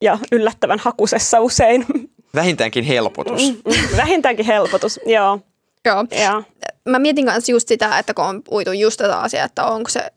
[0.00, 1.86] ja yllättävän hakusessa usein.
[2.34, 3.42] Vähintäänkin helpotus.
[3.42, 5.40] Mm, mm, vähintäänkin helpotus, joo.
[5.84, 6.04] Joo.
[6.22, 6.42] Ja.
[6.88, 10.10] Mä mietin kanssa just sitä, että kun on puitu just tätä asiaa, että onko se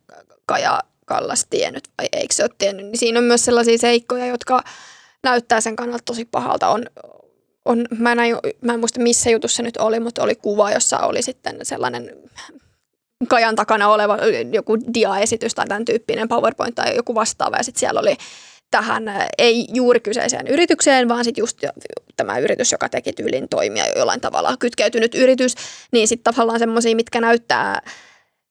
[0.46, 4.64] Kaja Kallas tiennyt vai eikö se ole tiennyt, niin siinä on myös sellaisia seikkoja, jotka
[5.24, 6.68] näyttää sen kannalta tosi pahalta.
[6.68, 6.86] On,
[7.66, 8.18] on, mä, en,
[8.62, 12.12] mä en muista missä jutussa nyt oli, mutta oli kuva, jossa oli sitten sellainen
[13.28, 14.18] Kajan takana oleva
[14.52, 17.58] joku dia-esitys tai tämän tyyppinen PowerPoint tai joku vastaava.
[17.58, 18.18] Ja sitten siellä oli
[18.72, 19.04] tähän
[19.38, 21.62] ei juuri kyseiseen yritykseen, vaan sitten just
[22.16, 25.56] tämä yritys, joka teki tyylin toimia jollain tavalla kytkeytynyt yritys,
[25.92, 27.82] niin sitten tavallaan semmoisia, mitkä näyttää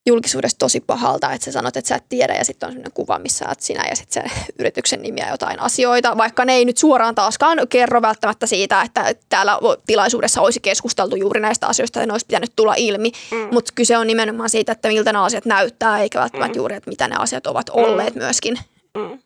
[0.06, 3.18] julkisuudessa tosi pahalta, että sä sanot, että sä et tiedä ja sitten on sellainen kuva,
[3.18, 6.78] missä oot sinä ja sitten se yrityksen nimi ja jotain asioita, vaikka ne ei nyt
[6.78, 12.12] suoraan taaskaan kerro välttämättä siitä, että täällä tilaisuudessa olisi keskusteltu juuri näistä asioista ja ne
[12.12, 13.48] olisi pitänyt tulla ilmi, mm.
[13.52, 16.58] mutta kyse on nimenomaan siitä, että miltä nämä asiat näyttää, eikä välttämättä mm.
[16.58, 18.22] juuri, että mitä ne asiat ovat olleet mm.
[18.22, 18.58] myöskin.
[18.98, 19.18] Mm.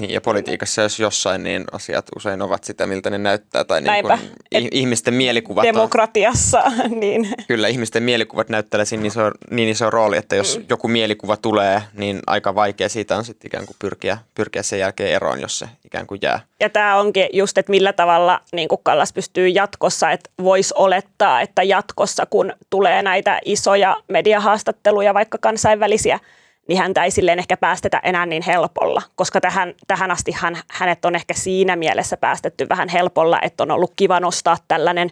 [0.00, 3.64] Niin, ja politiikassa jos jossain, niin asiat usein ovat sitä, miltä ne näyttää.
[3.64, 4.18] Tai niin Näinpä.
[4.52, 6.62] kuin, ihmisten mielikuvat on, Demokratiassa,
[7.00, 10.64] niin Kyllä, ihmisten mielikuvat näyttelee niin iso, niin iso rooli, että jos mm.
[10.68, 15.12] joku mielikuva tulee, niin aika vaikea siitä on sitten ikään kuin pyrkiä, pyrkiä sen jälkeen
[15.12, 16.40] eroon, jos se ikään kuin jää.
[16.60, 21.40] Ja tämä onkin just, että millä tavalla niin kuin Kallas pystyy jatkossa, että voisi olettaa,
[21.40, 26.20] että jatkossa kun tulee näitä isoja mediahaastatteluja, vaikka kansainvälisiä,
[26.68, 31.04] niin häntä ei silleen ehkä päästetä enää niin helpolla, koska tähän, tähän asti hän, hänet
[31.04, 35.10] on ehkä siinä mielessä päästetty vähän helpolla, että on ollut kiva nostaa tällainen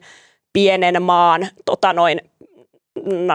[0.53, 2.21] pienen maan tota noin,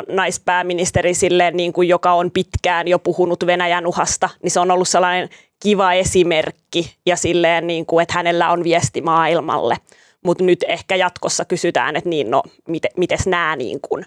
[0.08, 4.88] naispääministeri silleen, niin kuin, joka on pitkään jo puhunut Venäjän uhasta, niin se on ollut
[4.88, 5.29] sellainen
[5.63, 9.77] kiva esimerkki ja silleen, niin kuin, että hänellä on viesti maailmalle.
[10.25, 14.05] Mutta nyt ehkä jatkossa kysytään, että niin, no, miten, mites nämä niin kuin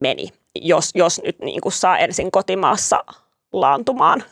[0.00, 3.04] meni, jos, jos nyt niin kuin saa ensin kotimaassa
[3.52, 4.24] laantumaan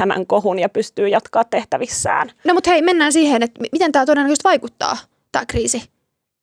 [0.00, 2.32] tämän kohun ja pystyy jatkaa tehtävissään.
[2.44, 4.96] No mutta hei, mennään siihen, että miten tämä todennäköisesti vaikuttaa,
[5.32, 5.90] tämä kriisi?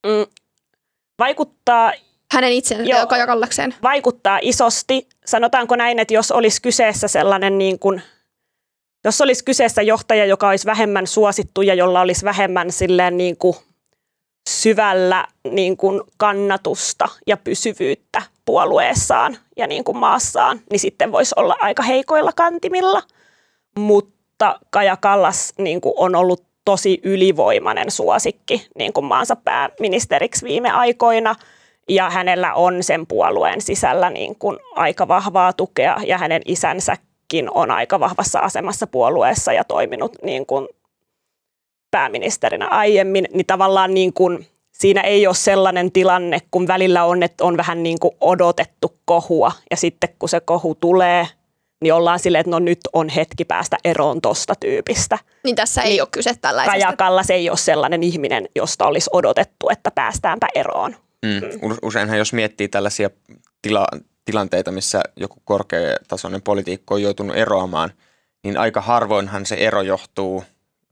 [0.05, 0.25] Mm,
[1.19, 1.93] vaikuttaa
[2.31, 3.75] hänen itse Joo, Kaja Kallakseen?
[3.83, 5.07] Vaikuttaa isosti.
[5.25, 8.01] Sanotaanko näin, että jos olisi kyseessä sellainen niin kuin,
[9.05, 13.55] jos olisi kyseessä johtaja, joka olisi vähemmän suosittu ja jolla olisi vähemmän silleen niin kuin
[14.49, 21.55] syvällä niin kuin kannatusta ja pysyvyyttä puolueessaan ja niin kuin maassaan, niin sitten voisi olla
[21.59, 23.01] aika heikoilla kantimilla.
[23.77, 30.71] Mutta Kaja Kallas niin kuin on ollut tosi ylivoimainen suosikki niin kuin maansa pääministeriksi viime
[30.71, 31.35] aikoina–
[31.89, 35.97] ja hänellä on sen puolueen sisällä niin kuin aika vahvaa tukea.
[36.07, 40.67] Ja hänen isänsäkin on aika vahvassa asemassa puolueessa ja toiminut niin kuin
[41.91, 44.47] pääministerinä aiemmin, niin tavallaan niin kuin
[44.81, 49.51] siinä ei ole sellainen tilanne, kun välillä on, että on vähän niin kuin odotettu kohua
[49.71, 51.27] ja sitten kun se kohu tulee,
[51.81, 55.19] niin ollaan silleen, että no nyt on hetki päästä eroon tosta tyypistä.
[55.43, 56.71] Niin tässä ei niin, ole kyse tällaisesta.
[56.71, 60.95] Kaja Kallas ei ole sellainen ihminen, josta olisi odotettu, että päästäänpä eroon.
[61.25, 61.77] Mm.
[61.81, 63.09] Useinhan jos miettii tällaisia
[63.61, 63.87] tila,
[64.25, 67.91] tilanteita, missä joku korkeatasoinen poliitikko on joutunut eroamaan,
[68.43, 70.43] niin aika harvoinhan se ero johtuu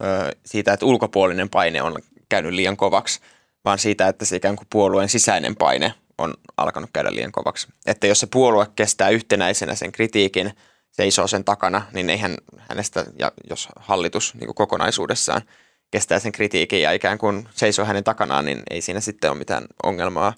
[0.03, 1.95] ö, siitä, että ulkopuolinen paine on
[2.29, 3.19] käynyt liian kovaksi,
[3.65, 7.67] vaan siitä, että se ikään kuin puolueen sisäinen paine on alkanut käydä liian kovaksi.
[7.85, 10.51] Että jos se puolue kestää yhtenäisenä sen kritiikin,
[10.91, 15.41] seisoo sen takana, niin eihän hänestä, ja jos hallitus niin kuin kokonaisuudessaan–
[15.91, 19.65] kestää sen kritiikin ja ikään kuin seisoo hänen takanaan, niin ei siinä sitten ole mitään
[19.83, 20.33] ongelmaa,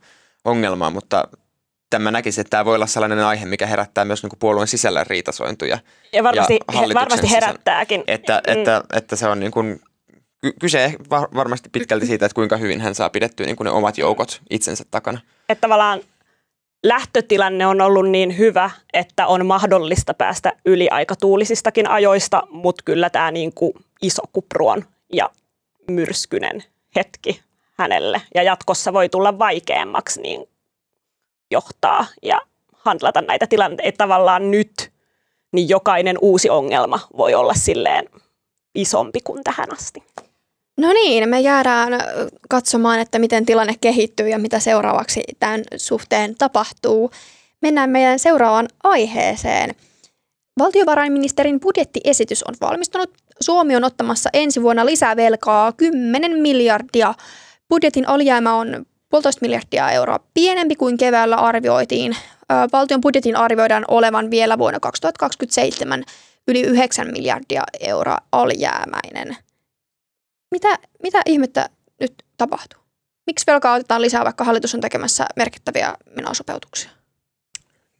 [0.45, 1.27] ongelmaa mutta
[1.89, 5.03] tämä näkisin, että tämä voi olla sellainen aihe, mikä herättää myös niin kuin puolueen sisällä
[5.03, 5.79] riitasointuja.
[6.13, 8.03] Ja varmasti, ja varmasti herättääkin.
[8.07, 8.53] Että, mm.
[8.53, 9.81] että, että se on niin kuin,
[10.59, 14.41] kyse varmasti pitkälti siitä, että kuinka hyvin hän saa pidettyä niin kuin ne omat joukot
[14.49, 15.19] itsensä takana.
[15.49, 15.99] Että tavallaan
[16.83, 23.09] lähtötilanne on ollut niin hyvä, että on mahdollista päästä yli aika tuulisistakin ajoista, mutta kyllä
[23.09, 25.29] tämä niin kuin iso kupru on ja
[25.87, 26.63] myrskynen
[26.95, 27.41] hetki
[27.77, 30.49] hänelle ja jatkossa voi tulla vaikeammaksi niin
[31.51, 32.41] johtaa ja
[32.73, 34.91] handlata näitä tilanteita tavallaan nyt,
[35.51, 38.05] niin jokainen uusi ongelma voi olla silleen
[38.75, 40.03] isompi kuin tähän asti.
[40.81, 41.93] No niin, me jäädään
[42.49, 47.11] katsomaan, että miten tilanne kehittyy ja mitä seuraavaksi tämän suhteen tapahtuu.
[47.61, 49.75] Mennään meidän seuraavaan aiheeseen.
[50.59, 53.09] Valtiovarainministerin budjettiesitys on valmistunut
[53.41, 57.13] Suomi on ottamassa ensi vuonna lisää velkaa 10 miljardia.
[57.69, 62.15] Budjetin alijäämä on puolitoista miljardia euroa pienempi kuin keväällä arvioitiin.
[62.73, 66.03] Valtion budjetin arvioidaan olevan vielä vuonna 2027
[66.47, 69.37] yli 9 miljardia euroa alijäämäinen.
[70.51, 72.79] Mitä, mitä ihmettä nyt tapahtuu?
[73.27, 76.89] Miksi velkaa otetaan lisää, vaikka hallitus on tekemässä merkittäviä menosopeutuksia?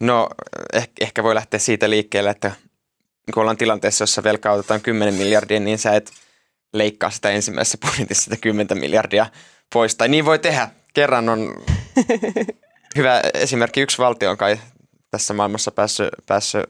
[0.00, 0.28] No
[0.72, 2.52] ehkä, ehkä voi lähteä siitä liikkeelle, että
[3.34, 6.12] kun ollaan tilanteessa, jossa velkaa otetaan 10 miljardia, niin sä et
[6.72, 9.26] leikkaa sitä ensimmäisessä budjetissa sitä 10 miljardia
[9.72, 9.94] pois.
[9.94, 10.68] Tai niin voi tehdä.
[10.94, 11.54] Kerran on
[12.96, 13.80] hyvä esimerkki.
[13.80, 14.60] Yksi valtio on kai
[15.10, 16.64] tässä maailmassa päässyt, päässyt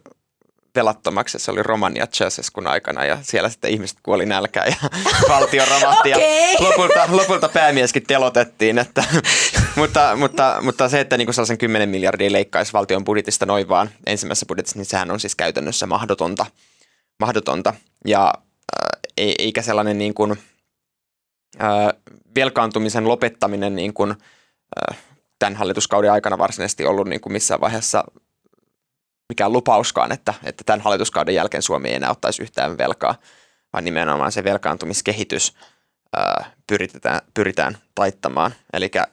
[0.75, 1.39] velattomaksi.
[1.39, 4.91] Se oli Romania Ceausescun aikana ja siellä sitten ihmiset kuoli nälkään ja
[5.29, 6.23] valtio romahti okay.
[6.23, 8.79] ja lopulta, lopulta päämieskin telotettiin.
[8.79, 9.05] Että,
[9.77, 14.47] mutta, mutta, mutta se, että niin sellaisen 10 miljardia leikkaisi valtion budjetista noin vaan ensimmäisessä
[14.47, 16.47] budjetissa, niin sehän on siis käytännössä mahdotonta.
[17.21, 17.75] mahdotonta.
[18.07, 18.35] Ja
[18.83, 20.33] äh, eikä sellainen niin kuin,
[21.63, 21.69] äh,
[22.37, 24.99] velkaantumisen lopettaminen niin kuin, äh,
[25.39, 28.05] tämän hallituskauden aikana varsinaisesti ollut niin kuin missään vaiheessa
[29.33, 33.15] mikään lupauskaan, että, että tämän hallituskauden jälkeen Suomi ei enää ottaisi yhtään velkaa,
[33.73, 35.55] vaan nimenomaan se velkaantumiskehitys
[36.17, 38.55] ää, pyritään, pyritään taittamaan.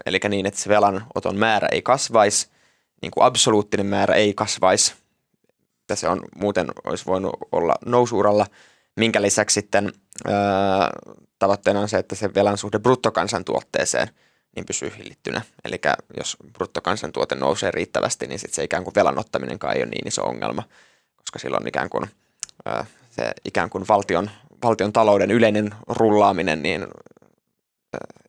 [0.05, 2.49] Eli niin, että se velanoton määrä ei kasvaisi,
[3.01, 4.93] niin kuin absoluuttinen määrä ei kasvaisi,
[5.81, 8.45] että se on muuten olisi voinut olla nousuuralla,
[8.95, 9.93] minkä lisäksi sitten
[11.39, 14.09] tavoitteena on se, että se velan suhde bruttokansantuotteeseen
[14.55, 15.41] niin pysyy hillittynä.
[15.65, 15.81] Eli
[16.17, 20.23] jos bruttokansantuote nousee riittävästi, niin sit se ikään kuin velan ottaminenkaan ei ole niin iso
[20.23, 20.63] ongelma,
[21.15, 22.05] koska silloin ikään kuin
[23.09, 24.29] se ikään kuin valtion,
[24.63, 26.87] valtion talouden yleinen rullaaminen niin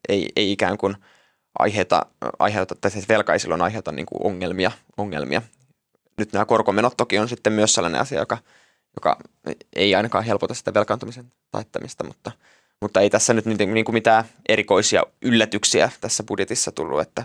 [0.09, 0.97] ei, ei ikään kuin
[1.59, 2.07] aiheuta,
[2.39, 5.43] aiheuta tai siis velka ei silloin aiheuta niin kuin ongelmia, ongelmia.
[6.19, 8.39] Nyt nämä korkomenot toki on sitten myös sellainen asia, joka,
[8.97, 9.17] joka
[9.77, 12.33] ei ainakaan helpota sitä velkaantumisen taittamista, mutta,
[12.81, 17.25] mutta ei tässä nyt niin kuin mitään erikoisia yllätyksiä tässä budjetissa tullut, että,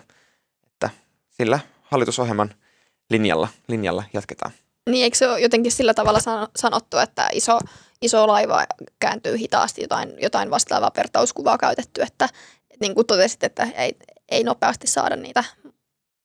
[0.67, 0.89] että
[1.29, 2.53] sillä hallitusohjelman
[3.09, 4.51] linjalla, linjalla jatketaan.
[4.89, 6.19] Niin, eikö se ole jotenkin sillä tavalla
[6.55, 7.59] sanottu, että iso,
[8.01, 8.65] iso laiva
[8.99, 12.29] kääntyy hitaasti, jotain, jotain vastaavaa vertauskuvaa käytetty, että
[12.79, 13.97] niin kuin totesit, että ei,
[14.29, 15.43] ei nopeasti saada niitä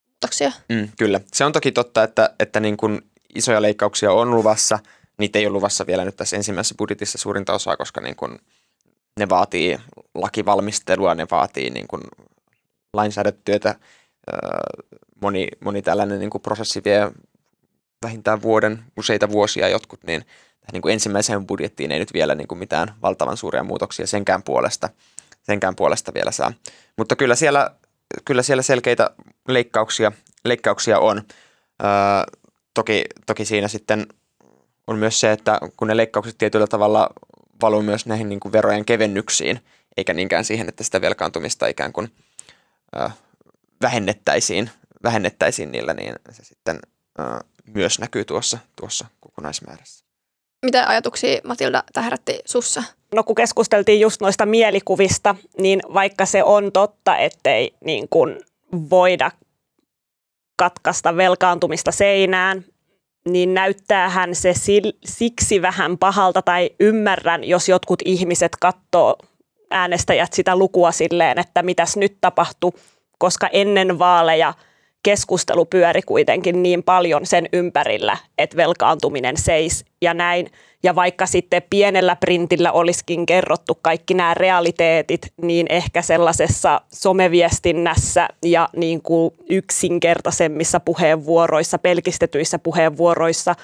[0.09, 0.51] muutoksia.
[0.69, 1.19] Mm, kyllä.
[1.33, 3.01] Se on toki totta, että, että niin kuin
[3.35, 4.79] isoja leikkauksia on luvassa.
[5.17, 8.39] Niitä ei ole luvassa vielä nyt tässä ensimmäisessä budjetissa suurinta osaa, koska niin kuin
[9.21, 9.77] ne vaatii
[10.15, 12.01] lakivalmistelua, ne vaatii niin kuin
[12.93, 13.75] lainsäädäntötyötä.
[15.21, 17.11] Moni, moni tällainen niin kuin prosessi vie
[18.05, 20.25] vähintään vuoden, useita vuosia jotkut, niin
[20.71, 24.89] niin kuin ensimmäiseen budjettiin ei nyt vielä niin kuin mitään valtavan suuria muutoksia senkään puolesta,
[25.43, 26.53] senkään puolesta vielä saa.
[26.97, 27.71] Mutta kyllä siellä,
[28.25, 29.09] kyllä siellä selkeitä
[29.47, 30.11] leikkauksia,
[30.45, 31.17] leikkauksia on.
[31.83, 31.89] Öö,
[32.73, 34.07] toki, toki siinä sitten
[34.87, 37.09] on myös se, että kun ne leikkaukset tietyllä tavalla
[37.61, 39.59] valuu myös näihin niin kuin verojen kevennyksiin,
[39.97, 42.11] eikä niinkään siihen, että sitä velkaantumista ikään kuin
[42.95, 43.09] öö,
[43.81, 44.69] vähennettäisiin,
[45.03, 46.79] vähennettäisiin niillä, niin se sitten
[47.19, 47.25] öö,
[47.73, 50.05] myös näkyy tuossa, tuossa kokonaismäärässä.
[50.65, 52.83] Mitä ajatuksia Matilda tährätti sussa?
[53.15, 58.39] No kun keskusteltiin just noista mielikuvista, niin vaikka se on totta, ettei niin kuin
[58.89, 59.31] voida
[60.55, 62.65] katkaista velkaantumista seinään,
[63.25, 64.53] niin näyttäähän se
[65.05, 69.15] siksi vähän pahalta tai ymmärrän, jos jotkut ihmiset katsoo
[69.71, 72.71] äänestäjät sitä lukua silleen, että mitäs nyt tapahtui,
[73.17, 74.53] koska ennen vaaleja–
[75.03, 80.47] keskustelu pyöri kuitenkin niin paljon sen ympärillä, että velkaantuminen seis ja näin.
[80.83, 88.69] Ja vaikka sitten pienellä printillä olisikin kerrottu kaikki nämä realiteetit, niin ehkä sellaisessa someviestinnässä ja
[88.75, 93.55] niin kuin yksinkertaisemmissa puheenvuoroissa, pelkistetyissä puheenvuoroissa,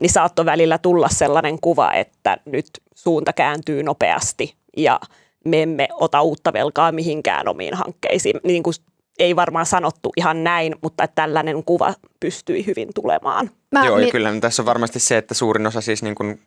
[0.00, 5.00] niin saattoi välillä tulla sellainen kuva, että nyt suunta kääntyy nopeasti ja
[5.44, 8.40] me emme ota uutta velkaa mihinkään omiin hankkeisiin.
[8.44, 8.74] Niin kuin
[9.18, 13.50] ei varmaan sanottu ihan näin, mutta että tällainen kuva pystyi hyvin tulemaan.
[13.70, 16.40] Mä, Joo, mi- kyllä tässä on varmasti se, että suurin osa siis niin kuin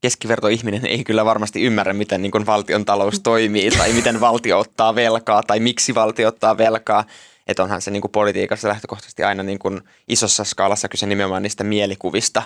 [0.00, 4.94] keskivertoihminen ei kyllä varmasti ymmärrä, miten niin kuin valtion talous toimii tai miten valtio ottaa
[4.94, 7.04] velkaa tai miksi valtio ottaa velkaa.
[7.46, 11.64] Että onhan se niin kuin politiikassa lähtökohtaisesti aina niin kuin isossa skaalassa kyse nimenomaan niistä
[11.64, 12.42] mielikuvista,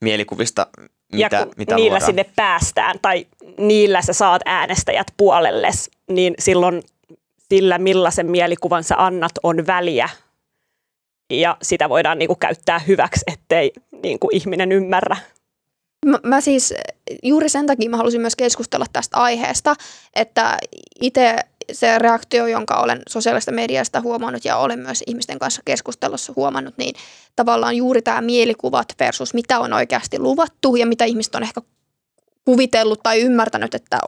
[0.00, 0.66] mielikuvista
[1.12, 2.06] mitä, ja mitä niillä luodaan.
[2.06, 3.26] sinne päästään tai
[3.58, 6.82] niillä sä saat äänestäjät puolelles, niin silloin
[7.54, 10.08] sillä, millaisen mielikuvan sä annat, on väliä.
[11.30, 15.16] Ja sitä voidaan niin kuin käyttää hyväksi, ettei niin kuin ihminen ymmärrä.
[16.06, 16.74] Mä, mä siis
[17.22, 19.74] juuri sen takia mä halusin myös keskustella tästä aiheesta,
[20.14, 20.58] että
[21.00, 21.36] itse
[21.72, 26.94] se reaktio, jonka olen sosiaalista mediasta huomannut ja olen myös ihmisten kanssa keskustelussa huomannut, niin
[27.36, 31.60] tavallaan juuri tämä mielikuvat versus mitä on oikeasti luvattu ja mitä ihmiset on ehkä
[32.48, 33.98] kuvitellut tai ymmärtänyt, että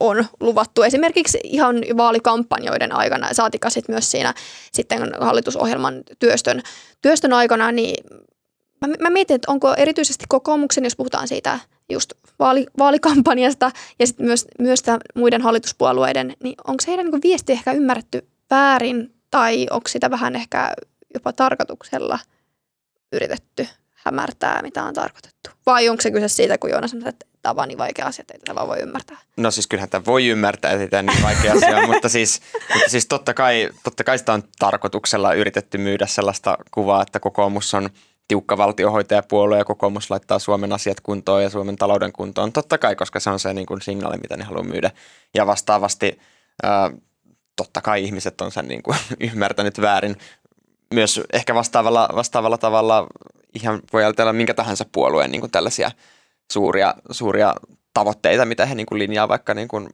[0.00, 4.34] on luvattu esimerkiksi ihan vaalikampanjoiden aikana, saatika sit myös siinä
[4.72, 6.62] sitten hallitusohjelman työstön,
[7.02, 8.04] työstön aikana, niin
[8.80, 11.58] mä, mä mietin, että onko erityisesti kokoomuksen, jos puhutaan siitä
[11.90, 14.82] just vaali, vaalikampanjasta ja sitten myös, myös
[15.14, 20.72] muiden hallituspuolueiden, niin onko heidän niin viesti ehkä ymmärretty väärin tai onko sitä vähän ehkä
[21.14, 22.18] jopa tarkoituksella
[23.12, 25.50] yritetty hämärtää, mitä on tarkoitettu?
[25.66, 28.66] Vai onko se kyse siitä, kun Joona sanoi, että vaan niin vaikea asia, että tätä
[28.66, 29.18] voi ymmärtää.
[29.36, 32.40] No siis kyllähän tämä voi ymmärtää, että tämä niin vaikea asia, mutta, siis,
[32.74, 37.74] mutta siis totta kai, totta kai sitä on tarkoituksella yritetty myydä sellaista kuvaa, että kokoomus
[37.74, 37.90] on
[38.28, 42.52] tiukka valtiohoitajapuolue ja kokoomus laittaa Suomen asiat kuntoon ja Suomen talouden kuntoon.
[42.52, 44.90] Totta kai, koska se on se niin kuin signaali, mitä ne haluaa myydä.
[45.34, 46.20] Ja vastaavasti
[46.62, 46.90] ää,
[47.56, 48.96] totta kai ihmiset on sen niin kuin
[49.32, 50.16] ymmärtänyt väärin.
[50.94, 53.06] Myös ehkä vastaavalla, vastaavalla tavalla
[53.54, 55.90] ihan voi ajatella minkä tahansa puolueen niin kuin tällaisia–
[56.50, 57.54] suuria, suuria
[57.94, 59.88] tavoitteita, mitä he niin kuin linjaa vaikka niin kuin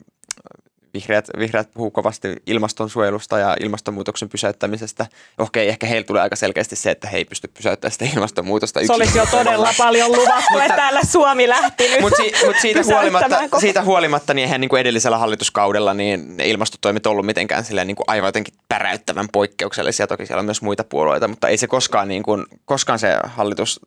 [0.97, 5.07] vihreät, vihreät puhuu kovasti ilmastonsuojelusta ja ilmastonmuutoksen pysäyttämisestä.
[5.39, 8.81] Okei, ehkä heillä tulee aika selkeästi se, että he ei pysty pysäyttämään sitä ilmastonmuutosta.
[8.87, 12.83] Se olisi jo todella paljon luvattu, että täällä Suomi lähti nyt Mutta si, mut siitä,
[12.85, 17.87] huolimatta, siitä huolimatta, niin eihän niin kuin edellisellä hallituskaudella niin ne ilmastotoimet ollut mitenkään silleen
[17.87, 20.07] niin kuin aivan jotenkin päräyttävän poikkeuksellisia.
[20.07, 23.81] Toki siellä on myös muita puolueita, mutta ei se koskaan, niin kuin, koskaan se hallitus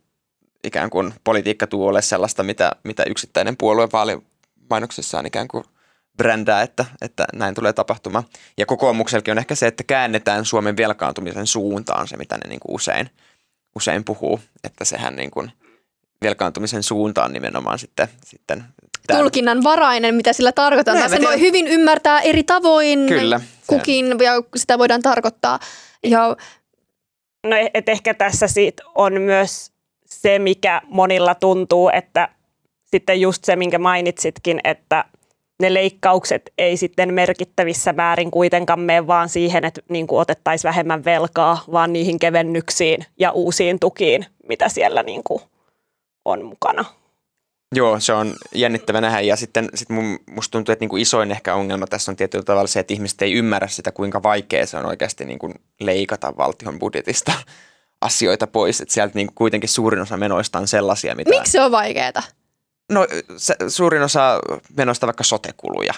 [0.63, 5.63] ikään kuin politiikka tuo ole sellaista, mitä, mitä yksittäinen puolue vaalimainoksissaan ikään kuin
[6.17, 8.24] brändää, että, että näin tulee tapahtumaan.
[8.58, 12.76] Ja kokoomuksellakin on ehkä se, että käännetään Suomen velkaantumisen suuntaan se, mitä ne niin kuin
[12.76, 13.10] usein,
[13.76, 15.52] usein puhuu, että sehän niin kuin
[16.24, 18.63] velkaantumisen suuntaan nimenomaan sitten, sitten
[19.08, 19.22] tämän.
[19.22, 21.10] tulkinnan varainen, mitä sillä tarkoitetaan.
[21.10, 25.60] Se voi hyvin ymmärtää eri tavoin Kyllä, kukin ja sitä voidaan tarkoittaa.
[26.04, 26.36] Ja...
[27.43, 29.72] No et ehkä tässä siitä on myös
[30.21, 32.29] se, mikä monilla tuntuu, että
[32.86, 35.05] sitten just se, minkä mainitsitkin, että
[35.60, 41.05] ne leikkaukset ei sitten merkittävissä määrin kuitenkaan mene vaan siihen, että niin kuin otettaisiin vähemmän
[41.05, 45.41] velkaa, vaan niihin kevennyksiin ja uusiin tukiin, mitä siellä niin kuin
[46.25, 46.86] on mukana.
[47.75, 51.55] Joo, se on jännittävä nähdä ja sitten sit mun, musta tuntuu, että niinku isoin ehkä
[51.55, 54.86] ongelma tässä on tietyllä tavalla se, että ihmiset ei ymmärrä sitä, kuinka vaikea se on
[54.86, 57.34] oikeasti niinku leikata valtion budjetista
[58.01, 58.81] asioita pois.
[58.81, 61.29] Että sieltä niinku kuitenkin suurin osa menoista on sellaisia, mitä...
[61.29, 62.23] Miksi se on vaikeaa?
[62.91, 63.07] No
[63.38, 64.39] se, suurin osa
[64.77, 65.93] menoista vaikka sotekuluja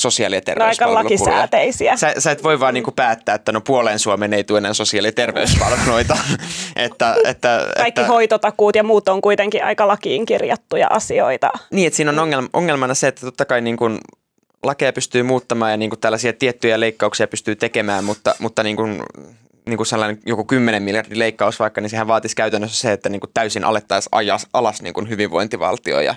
[0.00, 1.02] sosiaali- ja terveyspalvelukuluja.
[1.02, 1.96] No aika lakisääteisiä.
[1.96, 5.08] Sä, sä et voi vaan niinku päättää, että no puoleen Suomeen ei tule enää sosiaali-
[5.08, 6.16] ja terveyspalveluita.
[6.76, 11.50] että, että, Kaikki että, hoitotakuut ja muut on kuitenkin aika lakiin kirjattuja asioita.
[11.70, 13.98] Niin, että siinä on ongelma, ongelmana se, että totta kai niin kuin
[14.62, 19.02] lakeja pystyy muuttamaan ja niin kuin tällaisia tiettyjä leikkauksia pystyy tekemään, mutta, mutta niin kuin,
[19.66, 23.20] niin kuin sellainen joku 10 miljardin leikkaus vaikka, niin sehän vaatisi käytännössä se, että niin
[23.20, 26.14] kuin täysin alettaisiin ajas, alas niin kuin hyvinvointivaltio ja,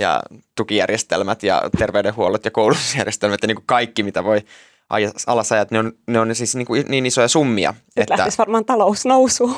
[0.00, 0.22] ja
[0.56, 4.40] tukijärjestelmät ja terveydenhuollot ja koulutusjärjestelmät ja niin kuin kaikki, mitä voi
[5.26, 7.70] alas ajat, ne on, ne on siis niin, kuin niin isoja summia.
[7.70, 9.56] Nyt että, lähtisi varmaan talous nousuun.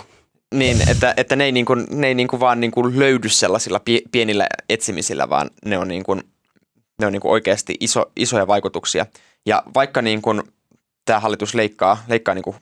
[0.55, 3.29] Niin, että, että ne ei, niin kuin, ne ei niin kuin vaan niin kuin löydy
[3.29, 3.81] sellaisilla
[4.13, 6.23] pienillä etsimisillä, vaan ne on, niin kuin,
[7.01, 9.07] ne on niin kuin oikeasti iso, isoja vaikutuksia.
[9.47, 10.43] Ja vaikka niin kuin
[11.05, 12.57] tämä hallitus leikkaa, leikkaa niin kuin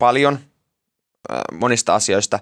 [0.00, 0.38] paljon
[1.52, 2.38] monista asioista,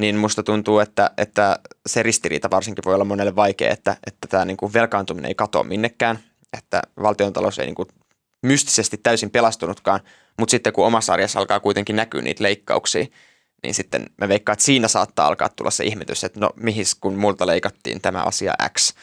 [0.00, 4.44] niin musta tuntuu, että, että se ristiriita varsinkin voi olla monelle vaikea, että, että tämä
[4.44, 6.18] niin kuin velkaantuminen ei katoa minnekään,
[6.58, 7.88] että valtiontalous ei niin kuin
[8.42, 10.00] mystisesti täysin pelastunutkaan,
[10.38, 13.06] mutta sitten kun omassa arjessa alkaa kuitenkin näkyä niitä leikkauksia,
[13.62, 17.14] niin sitten me veikkaan, että siinä saattaa alkaa tulla se ihmetys, että no mihin kun
[17.14, 18.94] multa leikattiin tämä asia X,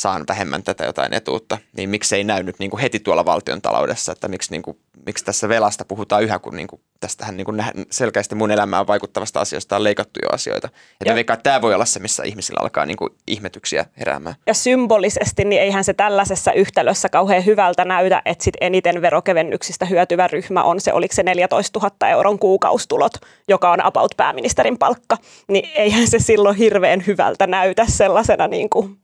[0.00, 3.62] saan vähemmän tätä jotain etuutta, niin miksi ei näy nyt niin kuin heti tuolla valtion
[3.62, 7.44] taloudessa, että miksi, niin kuin, miksi tässä velasta puhutaan yhä, kun niin kuin, tästähän niin
[7.44, 10.68] kuin selkeästi mun elämään vaikuttavasta asioista on leikattu jo asioita.
[11.00, 14.34] Että veikkaan, että tämä voi olla se, missä ihmisillä alkaa niin kuin ihmetyksiä heräämään.
[14.46, 20.28] Ja symbolisesti, niin eihän se tällaisessa yhtälössä kauhean hyvältä näytä, että sit eniten verokevennyksistä hyötyvä
[20.28, 23.12] ryhmä on se, oliko se 14 000 euron kuukaustulot,
[23.48, 25.16] joka on about pääministerin palkka,
[25.48, 28.98] niin eihän se silloin hirveän hyvältä näytä sellaisena niin kuin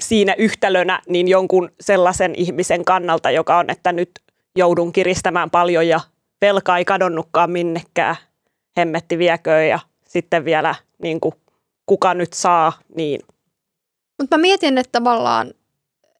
[0.00, 4.10] siinä yhtälönä niin jonkun sellaisen ihmisen kannalta, joka on, että nyt
[4.56, 6.00] joudun kiristämään paljon ja
[6.42, 8.16] velka ei kadonnutkaan minnekään,
[8.78, 9.78] hemmetti vieköön ja
[10.08, 11.34] sitten vielä niin kuin,
[11.86, 13.20] kuka nyt saa, niin.
[14.18, 15.54] Mutta mä mietin, että tavallaan,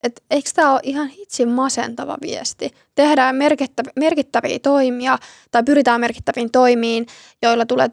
[0.02, 2.70] että eikö tämä ole ihan hitsin masentava viesti?
[2.94, 5.18] Tehdään merkittäviä, merkittäviä toimia
[5.50, 7.06] tai pyritään merkittäviin toimiin,
[7.42, 7.90] joilla tulee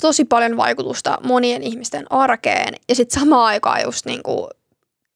[0.00, 4.48] tosi paljon vaikutusta monien ihmisten arkeen ja sitten samaan aikaan just niin kuin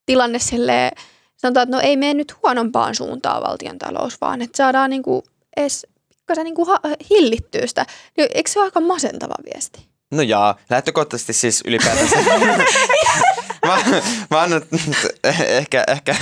[0.06, 0.92] tilanne silleen,
[1.37, 5.22] sanotaan, että no ei mene nyt huonompaan suuntaan valtion talous, vaan että saadaan niin kuin
[5.56, 5.87] edes
[6.28, 6.68] pikkasen niin kuin
[7.10, 7.86] hillittyä sitä.
[8.16, 9.88] Niin eikö se ole aika masentava viesti?
[10.10, 12.16] No jaa, lähtökohtaisesti siis ylipäätänsä.
[13.66, 13.78] mä,
[14.30, 14.62] mä annan,
[15.46, 16.14] ehkä, ehkä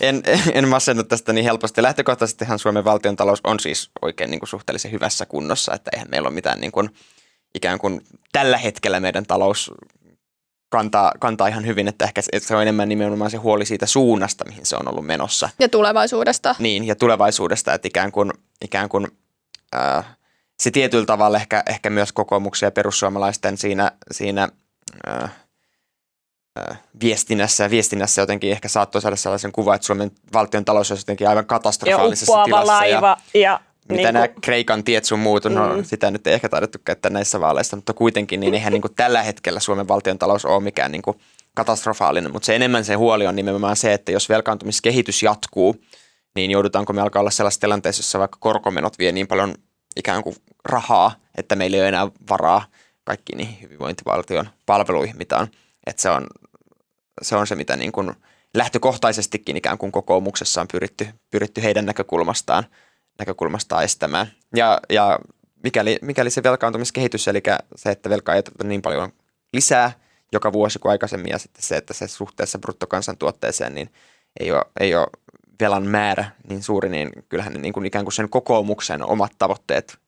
[0.00, 1.82] en, en masennu tästä niin helposti.
[1.82, 6.26] Lähtökohtaisestihan Suomen valtion talous on siis oikein niin kuin suhteellisen hyvässä kunnossa, että eihän meillä
[6.26, 6.90] ole mitään niin kuin,
[7.54, 8.00] ikään kuin
[8.32, 9.70] tällä hetkellä meidän talous
[10.68, 14.66] kantaa, kantaa ihan hyvin, että ehkä se on enemmän nimenomaan se huoli siitä suunnasta, mihin
[14.66, 15.48] se on ollut menossa.
[15.58, 16.54] Ja tulevaisuudesta.
[16.58, 19.06] Niin, ja tulevaisuudesta, että ikään kuin, ikään kuin
[19.76, 20.04] äh,
[20.60, 24.48] se tietyllä tavalla ehkä, ehkä myös kokoomuksen ja perussuomalaisten siinä, siinä
[25.08, 25.30] äh,
[26.70, 31.02] äh, viestinnässä ja viestinnässä jotenkin ehkä saattoi saada sellaisen kuvan, että Suomen valtion talous olisi
[31.02, 32.72] jotenkin aivan katastrofaalisessa ja tilassa.
[32.72, 35.84] laiva ja, ja mitä niin nämä Kreikan tiet sun muut, no mm.
[35.84, 39.22] sitä nyt ei ehkä taidettu käyttää näissä vaaleissa, mutta kuitenkin niin eihän niin kuin tällä
[39.22, 41.18] hetkellä Suomen valtion talous ole mikään niin kuin
[41.54, 45.76] katastrofaalinen, mutta se enemmän se huoli on nimenomaan se, että jos velkaantumiskehitys jatkuu,
[46.34, 49.54] niin joudutaanko me alkaa olla sellaisessa tilanteessa, jossa vaikka korkomenot vie niin paljon
[49.98, 52.64] ikään kuin rahaa, että meillä ei ole enää varaa
[53.04, 55.48] kaikkiin niihin hyvinvointivaltion palveluihin, mitä on.
[55.86, 56.26] Että se on
[57.22, 58.14] se, on se mitä niin kuin
[58.54, 62.66] lähtökohtaisestikin ikään kuin kokoomuksessa on pyritty, pyritty heidän näkökulmastaan–
[63.18, 64.26] näkökulmasta estämään.
[64.56, 65.18] Ja, ja
[65.62, 67.42] mikäli, mikäli se velkaantumiskehitys, eli
[67.76, 69.12] se, että velkaa ei niin paljon
[69.52, 69.92] lisää
[70.32, 73.92] joka vuosi kuin aikaisemmin, ja sitten se, että se suhteessa bruttokansantuotteeseen, niin
[74.40, 75.06] ei ole, ei ole
[75.60, 79.98] velan määrä niin suuri, niin kyllähän ne niin kuin ikään kuin sen kokoomuksen omat tavoitteet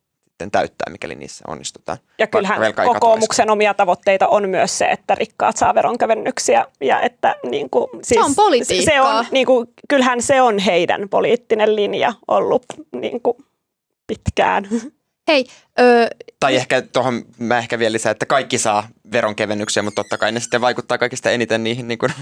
[0.41, 1.99] sitten täyttää, mikäli niissä onnistutaan.
[2.19, 7.71] Ja kyllähän kokoomuksen omia tavoitteita on myös se, että rikkaat saa veronkevennyksiä ja että niin
[7.71, 8.95] kuin, siis, se on politiikkaa.
[8.95, 13.37] Se on, niin kuin, kyllähän se on heidän poliittinen linja ollut niin kuin,
[14.07, 14.69] pitkään.
[15.29, 15.47] Hei,
[15.81, 16.09] ö...
[16.41, 20.41] Tai ehkä tuohon mä ehkä vielä lisään, että kaikki saa veronkevennyksiä, mutta totta kai ne
[20.41, 22.13] sitten vaikuttaa kaikista eniten niihin niin kuin,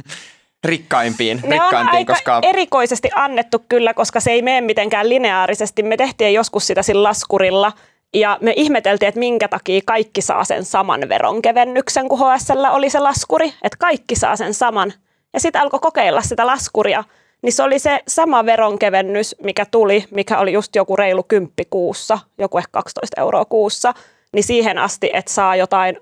[0.65, 1.41] rikkaimpiin.
[1.43, 2.41] Ne rikkaimpiin, on aika koska...
[2.43, 5.83] erikoisesti annettu kyllä, koska se ei mene mitenkään lineaarisesti.
[5.83, 7.73] Me tehtiin joskus sitä sillä laskurilla
[8.15, 12.99] ja me ihmeteltiin, että minkä takia kaikki saa sen saman veronkevennyksen, kun HSL oli se
[12.99, 14.93] laskuri, että kaikki saa sen saman.
[15.33, 17.05] Ja sitten alkoi kokeilla sitä laskuria,
[17.43, 22.19] niin se oli se sama veronkevennys, mikä tuli, mikä oli just joku reilu kymppi kuussa,
[22.39, 23.95] joku ehkä 12 euroa kuussa,
[24.33, 25.99] niin siihen asti, että saa jotain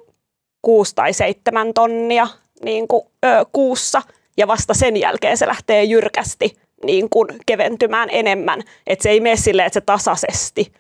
[0.63, 2.27] kuusi tai seitsemän tonnia
[2.65, 4.03] niin kuin, ö, kuussa–
[4.37, 8.63] ja vasta sen jälkeen se lähtee jyrkästi niin kuin keventymään enemmän.
[8.87, 10.73] Että se ei mene silleen, että se tasaisesti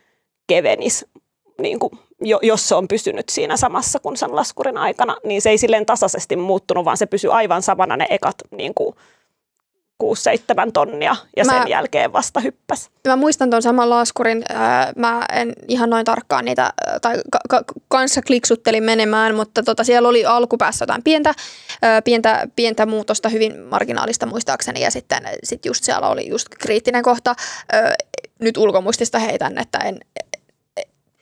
[0.46, 1.07] kevenisi,
[1.61, 1.92] niin kuin,
[2.42, 6.36] jos se on pysynyt siinä samassa kuin sen laskurin aikana, niin se ei silleen tasaisesti
[6.36, 8.96] muuttunut, vaan se pysyy aivan samana ne ekat niin kuin
[10.05, 10.07] 6-7
[10.72, 12.90] tonnia ja mä, sen jälkeen vasta hyppäs.
[13.09, 14.44] Mä muistan tuon saman laskurin.
[14.97, 16.72] Mä en ihan noin tarkkaan niitä,
[17.03, 21.34] tai ka- ka- kanssa kliksuttelin menemään, mutta tota, siellä oli alkupäässä jotain pientä,
[22.05, 27.34] pientä, pientä muutosta, hyvin marginaalista muistaakseni, ja sitten sit just siellä oli just kriittinen kohta.
[28.38, 29.99] Nyt ulkomuistista heitän, että en,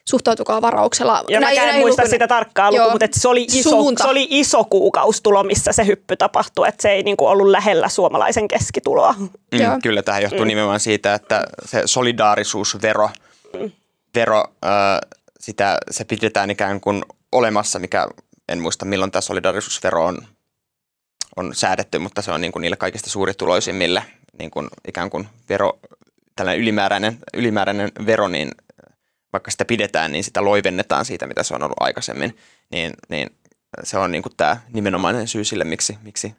[0.09, 1.23] suhtautukaa varauksella.
[1.27, 2.09] Ja näin, en muista lukuinen.
[2.09, 6.67] sitä tarkkaa lukua, mutta se oli, iso, se oli iso kuukaustulo, missä se hyppy tapahtui,
[6.67, 9.15] että se ei niin kuin ollut lähellä suomalaisen keskituloa.
[9.19, 10.47] Mm, kyllä, tämä johtuu mm.
[10.47, 13.09] nimenomaan siitä, että se solidaarisuusvero,
[13.53, 13.71] mm.
[14.15, 14.71] vero, äh,
[15.39, 18.07] sitä, se pidetään ikään kuin olemassa, mikä
[18.49, 20.17] en muista milloin tämä solidaarisuusvero on,
[21.35, 24.03] on säädetty, mutta se on niin kuin niille kaikista suurituloisimmille
[24.39, 25.79] niin kuin ikään kuin vero,
[26.35, 28.51] tällainen ylimääräinen, ylimääräinen vero, niin
[29.35, 32.37] vaikka sitä pidetään, niin sitä loivennetaan siitä, mitä se on ollut aikaisemmin,
[32.71, 33.29] niin, niin
[33.83, 36.35] se on niin kuin tämä nimenomainen syy sille, miksi, miksi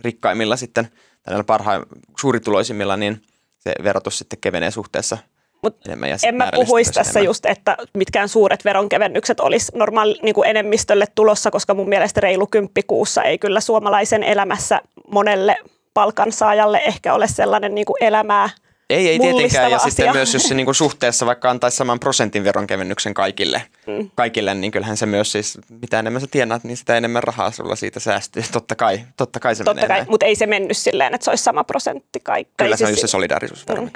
[0.00, 0.88] rikkaimmilla sitten,
[1.22, 1.82] tällä parhaim,
[2.20, 3.22] suurituloisimmilla, niin
[3.58, 5.18] se verotus sitten kevenee suhteessa
[5.62, 6.10] Mut enemmän.
[6.10, 7.28] Ja en mä puhuisi tässä enemmän.
[7.28, 12.46] just, että mitkään suuret veronkevennykset olisi normaali niin kuin enemmistölle tulossa, koska mun mielestä reilu
[12.46, 14.80] kymppikuussa ei kyllä suomalaisen elämässä
[15.10, 15.56] monelle
[15.94, 18.50] palkansaajalle ehkä ole sellainen niin kuin elämää–
[18.90, 19.70] ei, ei tietenkään.
[19.70, 19.90] Ja asia.
[19.90, 24.10] sitten myös, jos se niin kuin suhteessa vaikka antaisi saman prosentin veronkevennyksen kaikille, mm.
[24.14, 27.76] kaikille, niin kyllähän se myös siis, mitä enemmän sä tienaat, niin sitä enemmän rahaa sulla
[27.76, 28.42] siitä säästyy.
[28.52, 31.30] Totta kai, totta kai se totta menee kai, mutta ei se mennyt silleen, että se
[31.30, 32.54] olisi sama prosentti kaikki.
[32.56, 33.90] Kyllä se on just se solidaarisuusvero, mm.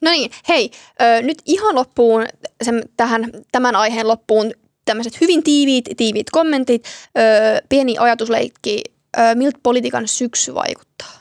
[0.00, 0.70] No niin, hei,
[1.02, 2.26] ö, nyt ihan loppuun,
[2.62, 4.52] sen, tähän, tämän aiheen loppuun
[4.84, 6.84] tämmöiset hyvin tiiviit, tiiviit kommentit,
[7.18, 7.20] ö,
[7.68, 8.82] pieni ajatusleikki,
[9.18, 11.12] ö, miltä politiikan syksy vaikuttaa?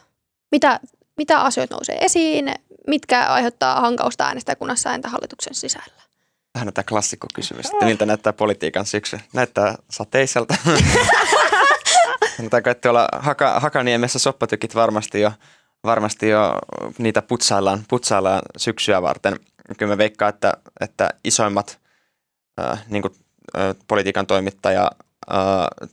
[0.52, 0.80] Mitä,
[1.18, 2.54] mitä asioita nousee esiin,
[2.88, 6.02] mitkä aiheuttaa hankausta äänestäjäkunnassa entä hallituksen sisällä?
[6.54, 9.20] Tähän on tämä klassikko kysymys, että miltä näyttää politiikan syksy?
[9.34, 10.56] Näyttää sateiselta.
[12.38, 15.32] Sanotaanko, että tuolla Haka, Hakaniemessä soppatykit varmasti jo,
[15.84, 16.60] varmasti jo
[16.98, 19.40] niitä putsaillaan, putsaillaan syksyä varten.
[19.78, 21.80] Kyllä mä veikkaan, että, että isoimmat
[22.62, 23.14] äh, niin kuin,
[23.58, 24.92] äh, politiikan toimittaja
[25.32, 25.38] äh,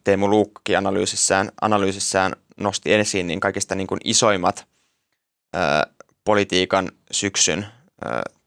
[0.05, 4.67] Teemu Luukki analyysissään, analyysissään nosti esiin niin kaikista niin kuin isoimmat
[5.57, 5.96] äh,
[6.27, 7.67] politiikan syksyn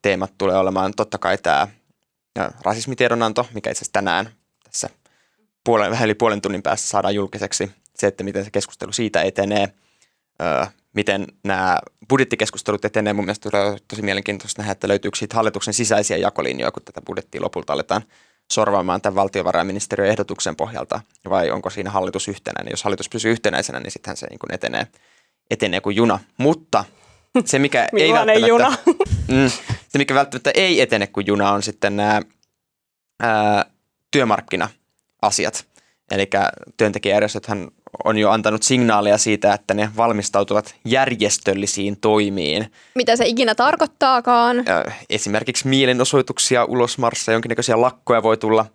[0.01, 1.67] teemat tulee olemaan totta kai tämä
[2.63, 4.29] rasismitiedonanto, mikä itse asiassa tänään
[4.63, 4.89] tässä
[5.63, 7.71] puolen, vähän yli puolen tunnin päässä saadaan julkiseksi.
[7.95, 9.73] Se, että miten se keskustelu siitä etenee,
[10.93, 13.13] miten nämä budjettikeskustelut etenee.
[13.13, 17.41] Mun mielestä tulee tosi mielenkiintoista nähdä, että löytyykö siitä hallituksen sisäisiä jakolinjoja, kun tätä budjettia
[17.41, 18.01] lopulta aletaan
[18.53, 22.71] sorvaamaan tämän valtiovarainministeriön ehdotuksen pohjalta, vai onko siinä hallitus yhtenäinen.
[22.71, 24.87] Jos hallitus pysyy yhtenäisenä, niin sittenhän se niin kuin etenee,
[25.51, 26.19] etenee kuin juna.
[26.37, 26.85] Mutta
[27.45, 28.75] se, mikä ei välttämättä, juna?
[29.27, 29.49] mm,
[29.89, 32.21] se, mikä välttämättä ei etene kuin juna, on sitten nämä
[33.19, 33.65] ää,
[34.11, 35.65] työmarkkina-asiat.
[36.11, 36.29] Eli
[36.77, 37.67] työntekijäjärjestöthän
[38.03, 42.71] on jo antanut signaalia siitä, että ne valmistautuvat järjestöllisiin toimiin.
[42.95, 44.65] Mitä se ikinä tarkoittaakaan?
[45.09, 48.65] Esimerkiksi mielenosoituksia, ulosmarsseja, jonkinnäköisiä lakkoja voi tulla.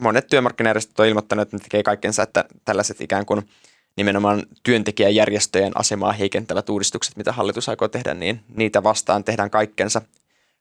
[0.00, 3.42] Monet työmarkkinajärjestöt on ilmoittaneet, että ne tekee kaikkensa, että tällaiset ikään kuin–
[3.96, 10.02] nimenomaan työntekijäjärjestöjen asemaa heikentävät uudistukset, mitä hallitus aikoo tehdä, niin niitä vastaan tehdään kaikkensa,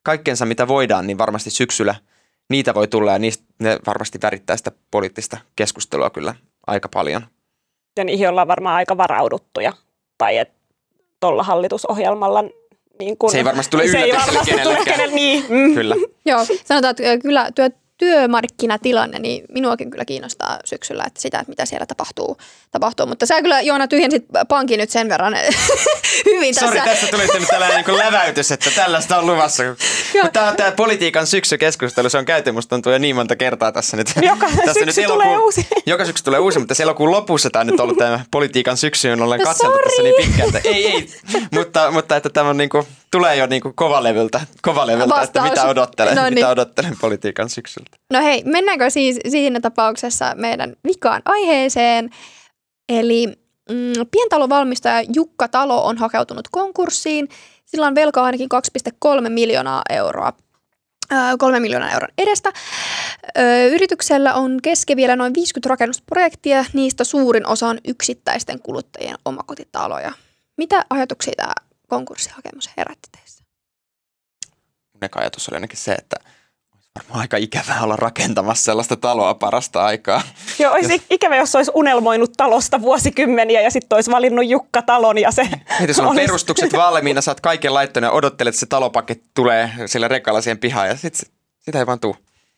[0.04, 1.96] kaikkensa mitä voidaan, niin varmasti syksyllä
[2.50, 6.36] niitä voi tulla ja niistä ne varmasti värittää sitä poliittista keskustelua kyllä
[6.68, 7.22] aika paljon.
[7.98, 9.74] Ja niihin ollaan varmaan aika varauduttuja,
[10.18, 10.62] tai että
[11.20, 12.44] tuolla hallitusohjelmalla
[13.00, 14.64] niin kun, se ei varmasti tule yllätyksenä kenellekään.
[14.64, 15.46] Tule kenelle, niin.
[15.50, 15.74] Mm.
[15.74, 15.96] Kyllä.
[16.26, 17.70] Joo, sanotaan, että kyllä työ,
[18.02, 22.38] työmarkkinatilanne, niin minuakin kyllä kiinnostaa syksyllä, että sitä, että mitä siellä tapahtuu.
[22.72, 23.06] tapahtuu.
[23.06, 25.36] Mutta sä kyllä Joona tyhjensit pankin nyt sen verran
[26.26, 26.68] hyvin tässä.
[26.68, 29.64] Sori, tässä tuli nyt tällainen niin läväytys, että tällaista on luvassa.
[30.34, 33.98] Tämä on tämä politiikan syksykeskustelu, se on käyty musta tuntuu jo niin monta kertaa tässä
[33.98, 34.08] nyt.
[34.22, 35.68] Joka tässä syksy nyt elokuun, tulee uusi.
[35.86, 39.40] Joka syksy tulee uusi, mutta elokuun lopussa tämä nyt ollut tämä politiikan syksy, on olen
[39.40, 40.50] no, katseltu tässä niin pitkään.
[40.64, 41.10] Ei, ei,
[41.52, 45.68] mutta, mutta että tämä on niin kuin, tulee jo niin kuin kovalevyltä, kovalevyltä että mitä
[45.68, 46.34] odottelen, no niin.
[46.34, 47.98] mitä odottelen politiikan syksyltä.
[48.14, 52.10] No hei, mennäänkö siis siinä tapauksessa meidän vikaan aiheeseen?
[52.90, 53.28] Eli
[53.70, 57.30] mm, pientalovalmistaja Jukka Talo on hakeutunut konkurssiin.
[57.66, 58.50] Sillä on velkaa ainakin
[59.24, 60.34] 2,3 miljoonaa euroa.
[61.38, 62.52] 3 miljoonaa euron edestä.
[63.72, 70.12] Yrityksellä on kesken vielä noin 50 rakennusprojektia, niistä suurin osa on yksittäisten kuluttajien omakotitaloja.
[70.58, 71.54] Mitä ajatuksia tämä
[71.92, 73.44] konkurssihakemus herätti teissä?
[74.94, 76.16] Mun ajatus oli ainakin se, että
[77.00, 80.22] varmaan aika ikävää olla rakentamassa sellaista taloa parasta aikaa.
[80.60, 81.02] Joo, olisi jos...
[81.10, 85.44] ikävä, jos olisi unelmoinut talosta vuosikymmeniä ja sitten olisi valinnut Jukka talon ja se
[85.80, 86.28] Miten sulla on olisi...
[86.28, 90.88] perustukset valmiina, oot kaiken laittanut ja odottelet, että se talopaketti tulee sillä rekalla siihen pihaan
[90.88, 91.30] ja sitten
[91.60, 92.16] sitä ei vaan tuu.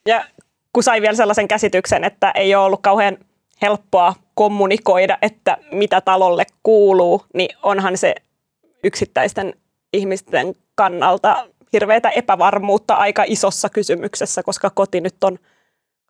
[0.07, 0.25] Ja
[0.73, 3.17] kun sai vielä sellaisen käsityksen, että ei ole ollut kauhean
[3.61, 8.15] helppoa kommunikoida, että mitä talolle kuuluu, niin onhan se
[8.83, 9.53] yksittäisten
[9.93, 15.39] ihmisten kannalta hirveätä epävarmuutta aika isossa kysymyksessä, koska koti nyt on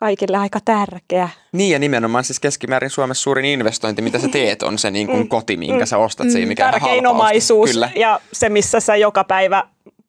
[0.00, 1.28] kaikille aika tärkeä.
[1.52, 5.18] Niin ja nimenomaan siis keskimäärin Suomessa suurin investointi, mitä sä teet, on se niin kuin
[5.18, 5.28] mm.
[5.28, 7.90] koti, minkä sä ostat siihen, mikä Tärkein omaisuus Kyllä.
[7.96, 9.64] ja se, missä sä joka päivä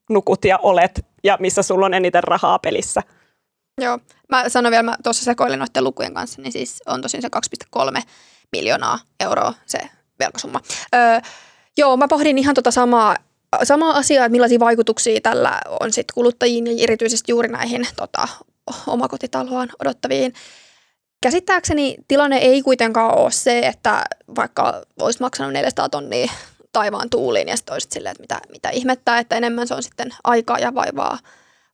[0.09, 3.01] nukut ja olet ja missä sulla on eniten rahaa pelissä.
[3.81, 3.99] Joo,
[4.29, 7.29] mä sanon vielä, mä tuossa sekoilin noiden lukujen kanssa, niin siis on tosin se
[7.77, 8.01] 2,3
[8.51, 9.79] miljoonaa euroa se
[10.19, 10.61] velkasumma.
[10.95, 11.19] Öö,
[11.77, 13.15] joo, mä pohdin ihan tota samaa,
[13.63, 18.27] samaa asiaa, että millaisia vaikutuksia tällä on sit kuluttajiin ja erityisesti juuri näihin tota,
[18.87, 20.33] omakotitaloaan odottaviin.
[21.21, 24.03] Käsittääkseni tilanne ei kuitenkaan ole se, että
[24.35, 26.31] vaikka olisi maksanut 400 tonnia
[26.71, 30.09] taivaan tuuliin ja sitten olisit silleen, että mitä, mitä ihmettää, että enemmän se on sitten
[30.23, 31.19] aikaa ja vaivaa,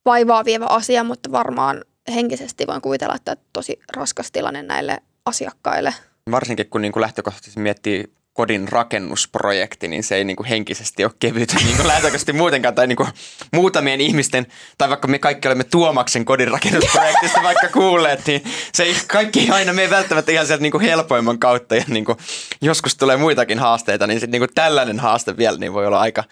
[0.05, 5.93] vaivaa vievä asia, mutta varmaan henkisesti voin kuvitella, että tosi raskas tilanne näille asiakkaille.
[6.31, 11.11] Varsinkin kun niin kuin lähtökohtaisesti miettii kodin rakennusprojekti, niin se ei niin kuin henkisesti ole
[11.19, 12.75] kevyt niin kuin lähtökohtaisesti muutenkaan.
[12.75, 13.09] Tai niin kuin
[13.53, 18.95] muutamien ihmisten, tai vaikka me kaikki olemme Tuomaksen kodin rakennusprojektista vaikka kuulleet, niin se ei
[19.07, 21.75] kaikki aina mene välttämättä ihan sieltä niin kuin helpoimman kautta.
[21.75, 22.17] Ja niin kuin
[22.61, 26.23] joskus tulee muitakin haasteita, niin sitten niin kuin tällainen haaste vielä niin voi olla aika,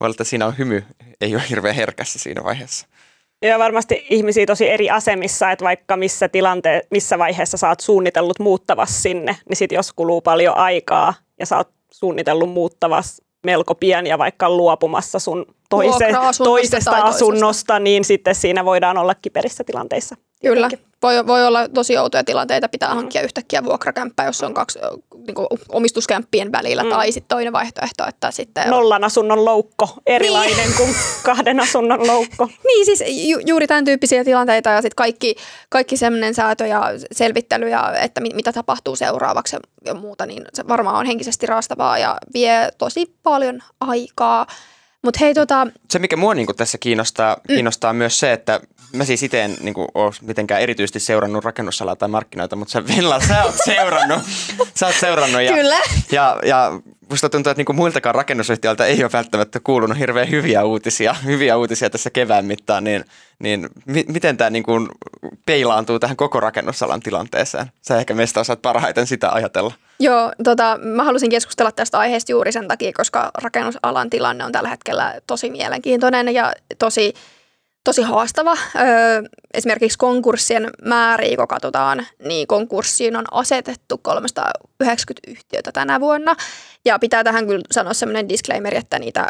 [0.00, 0.84] voi olla, että siinä on hymy,
[1.20, 2.86] ei ole hirveän herkässä siinä vaiheessa.
[3.42, 8.38] Ja varmasti ihmisiä tosi eri asemissa, että vaikka missä tilante, missä vaiheessa sä oot suunnitellut
[8.38, 14.06] muuttavas sinne, niin sit jos kuluu paljon aikaa ja sä oot suunnitellut muuttavas melko pian
[14.06, 16.08] ja vaikka luopumassa sun toise,
[16.38, 20.16] toisesta asunnosta, niin sitten siinä voidaan olla kiperissä tilanteissa.
[20.42, 20.68] Kyllä.
[21.06, 22.94] Voi, voi olla tosi outoja tilanteita, pitää mm.
[22.94, 24.78] hankkia yhtäkkiä vuokrakämppä, jos on kaksi
[25.26, 26.88] niin kuin, omistuskämppien välillä, mm.
[26.88, 28.68] tai sitten toinen vaihtoehto, että sitten...
[28.68, 30.76] Nollan asunnon loukko, erilainen niin.
[30.76, 32.46] kuin kahden asunnon loukko.
[32.68, 35.36] niin, siis ju, juuri tämän tyyppisiä tilanteita ja sitten kaikki,
[35.68, 36.82] kaikki semmoinen säätö ja
[37.12, 41.98] selvittely ja että mit, mitä tapahtuu seuraavaksi ja muuta, niin se varmaan on henkisesti raastavaa
[41.98, 44.46] ja vie tosi paljon aikaa.
[45.06, 45.66] Mut hei, tota...
[45.90, 47.54] Se, mikä mua niin tässä kiinnostaa, mm.
[47.54, 48.60] kiinnostaa myös se, että
[48.92, 53.20] mä siis itse en niin ole mitenkään erityisesti seurannut rakennusalaa tai markkinoita, mutta sä Villa,
[53.20, 54.22] sä oot seurannut.
[54.80, 55.78] sä oot seurannut ja, Kyllä.
[56.12, 56.80] Ja, ja
[57.10, 61.90] musta tuntuu, että niin muiltakaan rakennusyhtiöiltä ei ole välttämättä kuulunut hirveän hyviä uutisia, hyviä uutisia
[61.90, 63.04] tässä kevään mittaan, niin,
[63.38, 64.88] niin mi- miten tämä niin kuin
[65.46, 67.66] peilaantuu tähän koko rakennusalan tilanteeseen?
[67.82, 69.74] Sä ehkä meistä osaat parhaiten sitä ajatella.
[70.00, 74.68] Joo, tota, mä halusin keskustella tästä aiheesta juuri sen takia, koska rakennusalan tilanne on tällä
[74.68, 77.14] hetkellä tosi mielenkiintoinen ja tosi
[77.86, 78.56] tosi haastava.
[78.76, 79.22] Öö,
[79.54, 86.36] esimerkiksi konkurssien määriä, kun katsotaan, niin konkurssiin on asetettu 390 yhtiötä tänä vuonna.
[86.86, 89.26] Ja pitää tähän kyllä sanoa sellainen disclaimer, että niitä,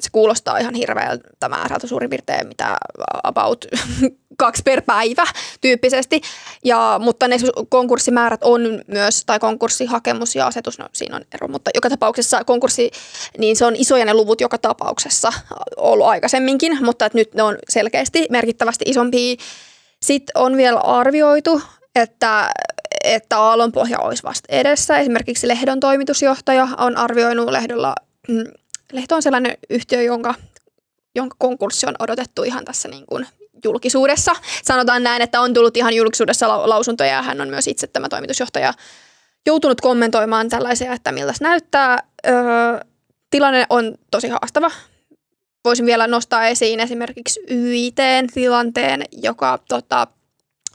[0.00, 2.76] se kuulostaa ihan hirveältä määrältä suurin piirtein, mitä
[3.22, 3.64] about
[4.38, 5.26] kaksi per päivä
[5.60, 6.20] tyyppisesti.
[6.64, 7.36] Ja, mutta ne
[7.68, 12.90] konkurssimäärät on myös, tai konkurssihakemus ja asetus, no siinä on ero, mutta joka tapauksessa konkurssi,
[13.38, 15.32] niin se on isoja ne luvut joka tapauksessa
[15.76, 19.36] ollut aikaisemminkin, mutta että nyt ne on selkeästi merkittävästi isompia.
[20.02, 21.62] Sitten on vielä arvioitu,
[21.94, 22.50] että,
[23.04, 24.98] että aallonpohja olisi vasta edessä.
[24.98, 27.94] Esimerkiksi Lehdon toimitusjohtaja on arvioinut Lehdolla,
[28.28, 28.44] mm,
[28.92, 30.34] Lehto on sellainen yhtiö, jonka,
[31.14, 33.26] jonka konkurssi on odotettu ihan tässä niin kuin
[33.64, 34.32] julkisuudessa.
[34.64, 38.74] Sanotaan näin, että on tullut ihan julkisuudessa lausuntoja ja hän on myös itse tämä toimitusjohtaja
[39.46, 41.98] joutunut kommentoimaan tällaisia, että miltä näyttää.
[42.26, 42.34] Öö,
[43.30, 44.70] tilanne on tosi haastava.
[45.64, 50.06] Voisin vielä nostaa esiin esimerkiksi YIT-tilanteen, joka tota,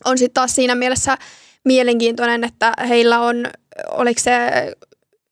[0.06, 1.18] on sitten taas siinä mielessä
[1.66, 3.46] mielenkiintoinen, että heillä on,
[3.92, 4.32] oliko se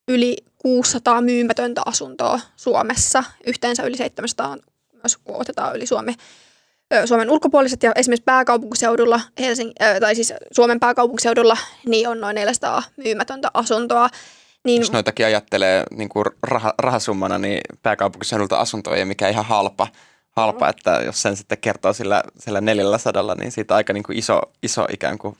[0.08, 4.58] yli 600 myymätöntä asuntoa Suomessa, yhteensä yli 700,
[5.04, 6.14] jos otetaan yli Suomi,
[7.06, 13.52] Suomen ulkopuoliset ja esimerkiksi pääkaupunkiseudulla, Helsing, tai siis Suomen pääkaupunkiseudulla, niin on noin 400 myymätöntä
[13.54, 14.10] asuntoa.
[14.66, 19.88] Niin, Jos noitakin ajattelee niin kuin rah- rahasummana, niin pääkaupunkiseudulta asunto ei mikään ihan halpa,
[20.30, 24.42] halpa, että jos sen sitten kertoo sillä, sillä 400, niin siitä aika niin kuin iso,
[24.64, 25.38] iso ikään kuin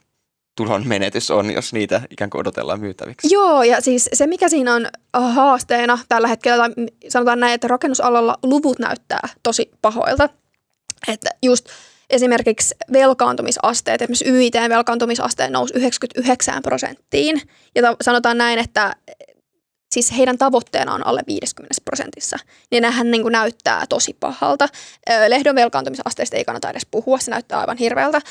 [0.56, 3.28] tulon menetys on, jos niitä ikään kuin odotellaan myytäviksi.
[3.32, 8.38] Joo, ja siis se mikä siinä on haasteena tällä hetkellä, tai sanotaan näin, että rakennusalalla
[8.44, 10.30] luvut näyttää tosi pahoilta.
[11.08, 11.66] Että just
[12.10, 17.42] esimerkiksi velkaantumisasteet, esimerkiksi YITn velkaantumisasteen nousi 99 prosenttiin.
[17.76, 18.96] Ja sanotaan näin, että
[19.94, 22.38] siis heidän tavoitteena on alle 50 prosentissa,
[22.72, 24.68] niin nämähän niin kuin näyttää tosi pahalta.
[25.28, 28.22] Lehdon velkaantumisasteesta ei kannata edes puhua, se näyttää aivan hirveältä.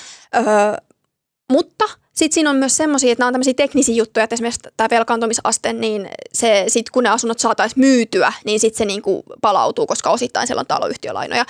[1.53, 4.91] Mutta sitten siinä on myös semmoisia, että nämä on tämmöisiä teknisiä juttuja, että esimerkiksi tämä
[4.91, 10.11] velkaantumisaste, niin se, sit kun ne asunnot saataisiin myytyä, niin sitten se niinku palautuu, koska
[10.11, 11.45] osittain siellä on taloyhtiölainoja.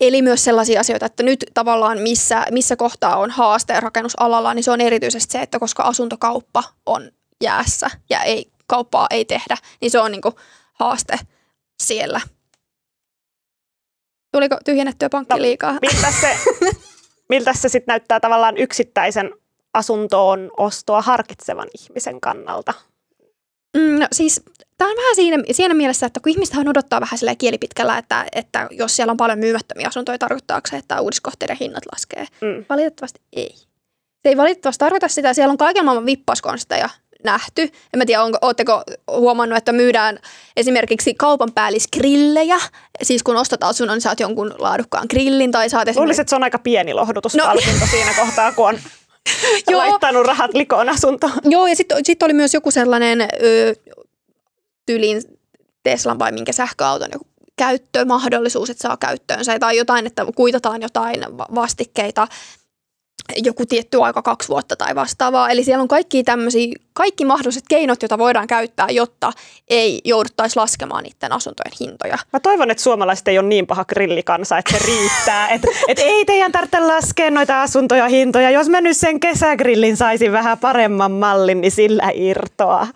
[0.00, 4.70] Eli myös sellaisia asioita, että nyt tavallaan missä, missä kohtaa on haaste rakennusalalla, niin se
[4.70, 7.10] on erityisesti se, että koska asuntokauppa on
[7.42, 10.32] jäässä ja ei, kauppaa ei tehdä, niin se on niinku
[10.72, 11.18] haaste
[11.82, 12.20] siellä.
[14.32, 15.78] Tuliko tyhjennettyä pankki no, liikaa?
[15.82, 16.38] Miltä se,
[17.28, 19.30] miltä se sitten näyttää tavallaan yksittäisen
[19.74, 22.74] asuntoon ostoa harkitsevan ihmisen kannalta?
[23.76, 24.42] Mm, no siis
[24.78, 28.68] tämä on vähän siinä, siinä mielessä, että kun ihmistähän odottaa vähän sillä kielipitkällä, että, että
[28.70, 32.26] jos siellä on paljon myymättömiä asuntoja, tarkoittaako se, että uudiskohteiden hinnat laskee?
[32.40, 32.64] Mm.
[32.68, 33.54] Valitettavasti ei.
[34.22, 35.34] Se ei valitettavasti tarkoita sitä.
[35.34, 36.88] Siellä on kaiken maailman vippaskonsteja
[37.26, 37.62] nähty.
[37.62, 40.18] En mä tiedä, onko, ootteko huomannut, että myydään
[40.56, 42.58] esimerkiksi kaupan päällisgrillejä.
[43.02, 46.00] Siis kun ostat asunnon, niin saat jonkun laadukkaan grillin tai saat esimerkiksi...
[46.00, 47.86] Luulisin, että se on aika pieni lohdutuspalkinto no.
[47.90, 48.78] siinä kohtaa, kun on
[49.70, 49.80] Joo.
[49.80, 51.32] laittanut rahat likoon asuntoon.
[51.44, 53.74] Joo, ja sitten sit oli myös joku sellainen ö,
[54.86, 55.22] tyylin
[55.82, 61.20] Teslan vai minkä sähköauton joku käyttömahdollisuus, että saa käyttöönsä tai jotain, että kuitataan jotain
[61.54, 62.28] vastikkeita
[63.36, 65.50] joku tietty aika, kaksi vuotta tai vastaavaa.
[65.50, 69.32] Eli siellä on kaikki tämmöisiä, kaikki mahdolliset keinot, joita voidaan käyttää, jotta
[69.68, 72.18] ei jouduttaisi laskemaan niiden asuntojen hintoja.
[72.32, 75.48] Mä toivon, että suomalaiset ei ole niin paha grillikansa, että se riittää.
[75.48, 78.50] että et ei teidän tarvitse laskea noita asuntoja hintoja.
[78.50, 82.86] Jos mä nyt sen kesägrillin saisin vähän paremman mallin, niin sillä irtoaa.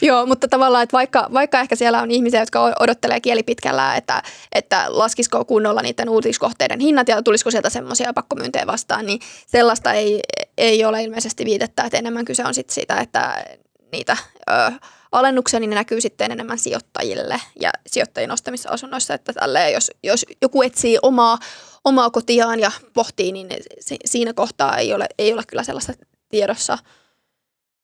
[0.00, 4.84] Joo, mutta tavallaan, että vaikka, vaikka ehkä siellä on ihmisiä, jotka odottelee kielipitkällä, että, että
[4.88, 10.20] laskisiko kunnolla niiden uutiskohteiden hinnat ja tulisiko sieltä semmoisia pakkomyyntejä vastaan, niin sellaista ei,
[10.58, 13.44] ei ole ilmeisesti viitettä, että enemmän kyse on sit siitä, että
[13.92, 14.16] niitä
[14.50, 14.72] ö,
[15.12, 20.26] alennuksia niin ne näkyy sitten enemmän sijoittajille ja sijoittajien ostamissa asunnoissa, että tälleen, jos, jos
[20.42, 21.38] joku etsii omaa,
[21.84, 23.48] omaa kotiaan ja pohtii, niin
[24.04, 25.92] siinä kohtaa ei ole, ei ole kyllä sellaista
[26.28, 26.78] tiedossa,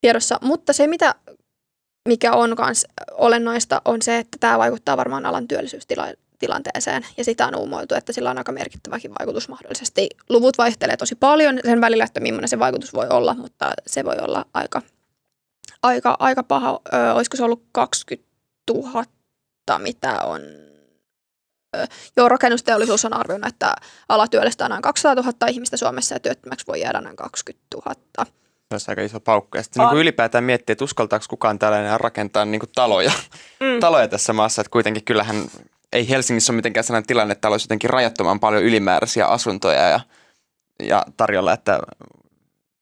[0.01, 0.39] tiedossa.
[0.43, 1.15] Mutta se, mitä,
[2.09, 7.47] mikä on myös olennaista, on se, että tämä vaikuttaa varmaan alan työllisyystilanteeseen tilanteeseen ja sitä
[7.47, 10.09] on uumoiltu, että sillä on aika merkittäväkin vaikutus mahdollisesti.
[10.29, 14.17] Luvut vaihtelee tosi paljon sen välillä, että millainen se vaikutus voi olla, mutta se voi
[14.21, 14.83] olla aika,
[15.83, 16.81] aika, aika paha.
[16.95, 18.29] Ö, olisiko se ollut 20
[18.73, 19.05] 000,
[19.79, 20.43] mitä on
[22.17, 23.75] Joo, rakennusteollisuus on arvioinut, että
[24.09, 27.95] ala työllistää noin 200 000 ihmistä Suomessa ja työttömäksi voi jäädä noin 20 000.
[28.69, 29.59] Se olisi aika iso paukka.
[29.59, 33.13] Ja sitten niin ylipäätään miettiä, että uskaltaako kukaan tällainen rakentaa niin kuin taloja,
[33.61, 33.81] mm.
[33.81, 34.61] taloja tässä maassa.
[34.61, 35.37] Että kuitenkin kyllähän
[35.95, 40.01] ei Helsingissä ole mitenkään sellainen tilanne, että täällä olisi jotenkin rajattoman paljon ylimääräisiä asuntoja ja,
[40.83, 41.81] ja tarjolla, että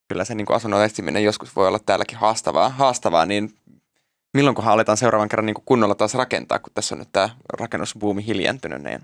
[0.08, 3.54] kyllä se niin kuin asunnon etsiminen joskus voi olla täälläkin haastavaa, haastavaa niin
[4.34, 8.26] milloinkohan aletaan seuraavan kerran niin kuin kunnolla taas rakentaa, kun tässä on nyt tämä rakennusbuumi
[8.26, 9.00] hiljentynyt, niin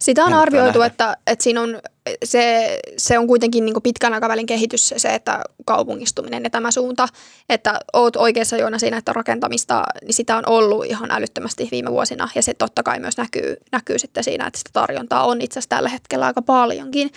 [0.00, 1.80] sitä on arvioitu, että, että siinä on,
[2.24, 7.08] se, se on kuitenkin niin pitkän aikavälin kehitys se, että kaupungistuminen ja tämä suunta,
[7.48, 12.28] että oot oikeassa Joona siinä, että rakentamista, niin sitä on ollut ihan älyttömästi viime vuosina
[12.34, 15.76] ja se totta kai myös näkyy, näkyy sitten siinä, että sitä tarjontaa on itse asiassa
[15.76, 17.10] tällä hetkellä aika paljonkin.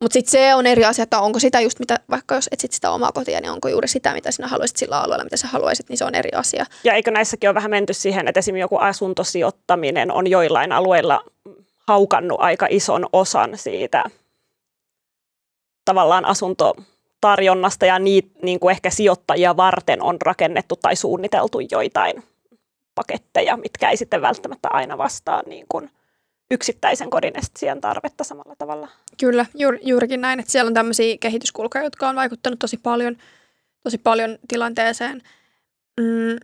[0.00, 2.90] Mutta sitten se on eri asia, että onko sitä just mitä, vaikka jos etsit sitä
[2.90, 5.98] omaa kotia, niin onko juuri sitä, mitä sinä haluaisit sillä alueella, mitä sä haluaisit, niin
[5.98, 6.66] se on eri asia.
[6.84, 11.24] Ja eikö näissäkin ole vähän menty siihen, että esimerkiksi joku asuntosijoittaminen on joillain alueilla
[11.88, 14.04] haukannut aika ison osan siitä
[15.84, 22.22] tavallaan asuntotarjonnasta ja niitä niin kuin ehkä sijoittajia varten on rakennettu tai suunniteltu joitain
[22.94, 25.90] paketteja, mitkä ei sitten välttämättä aina vastaa niin kuin
[26.50, 27.34] yksittäisen kodin
[27.80, 28.88] tarvetta samalla tavalla.
[29.20, 33.16] Kyllä, juur, juurikin näin, että siellä on tämmöisiä kehityskulkuja, jotka on vaikuttanut tosi paljon,
[33.84, 35.22] tosi paljon tilanteeseen.
[36.00, 36.36] Mm,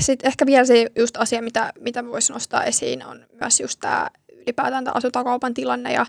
[0.00, 4.10] sitten ehkä vielä se just asia, mitä, mitä voisi nostaa esiin, on myös just tämä
[4.32, 6.06] ylipäätään tämä asuntokaupan tilanne ja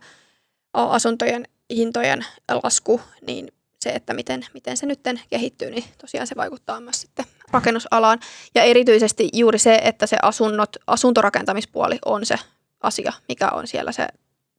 [0.74, 2.26] asuntojen hintojen
[2.64, 3.52] lasku, niin
[3.84, 5.00] se, että miten, miten se nyt
[5.30, 8.20] kehittyy, niin tosiaan se vaikuttaa myös sitten rakennusalaan.
[8.56, 12.36] Ja erityisesti juuri se, että se asunnot, asuntorakentamispuoli on se
[12.82, 14.08] asia, mikä on siellä se,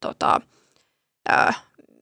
[0.00, 0.40] tota,
[1.28, 1.54] ää,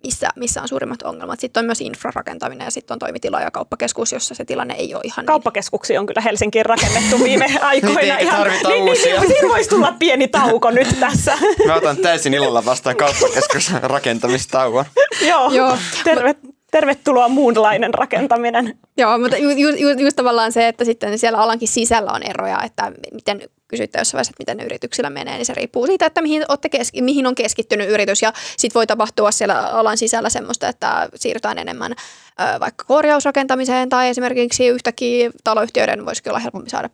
[0.05, 1.41] missä, missä on suurimmat ongelmat.
[1.41, 5.03] Sitten on myös infrarakentaminen ja sitten on toimitila ja kauppakeskus, jossa se tilanne ei ole
[5.05, 8.01] ihan Kauppakeskuksia on kyllä Helsinkiin rakennettu viime aikoina.
[8.01, 9.05] Niitä ihan, tarvitaan niin, uusia.
[9.05, 11.39] Niin, niin, siinä voisi tulla pieni tauko nyt tässä.
[11.67, 14.85] Mä otan täysin ilolla vastaan kauppakeskus rakentamistauon.
[15.27, 15.79] Joo, Joo.
[16.05, 16.35] Terve,
[16.71, 18.79] tervetuloa muunlainen rakentaminen.
[18.97, 22.63] Joo, mutta ju, ju, ju, just tavallaan se, että sitten siellä alankin sisällä on eroja,
[22.63, 23.41] että miten
[23.73, 26.69] kysytte jossain vaiheessa, että miten ne yrityksillä menee, niin se riippuu siitä, että mihin, olette
[26.69, 28.23] keski, mihin on keskittynyt yritys.
[28.23, 34.09] Ja sitten voi tapahtua siellä alan sisällä semmoista, että siirrytään enemmän ö, vaikka korjausrakentamiseen tai
[34.09, 36.91] esimerkiksi yhtäkkiä taloyhtiöiden voisikin olla helpompi saada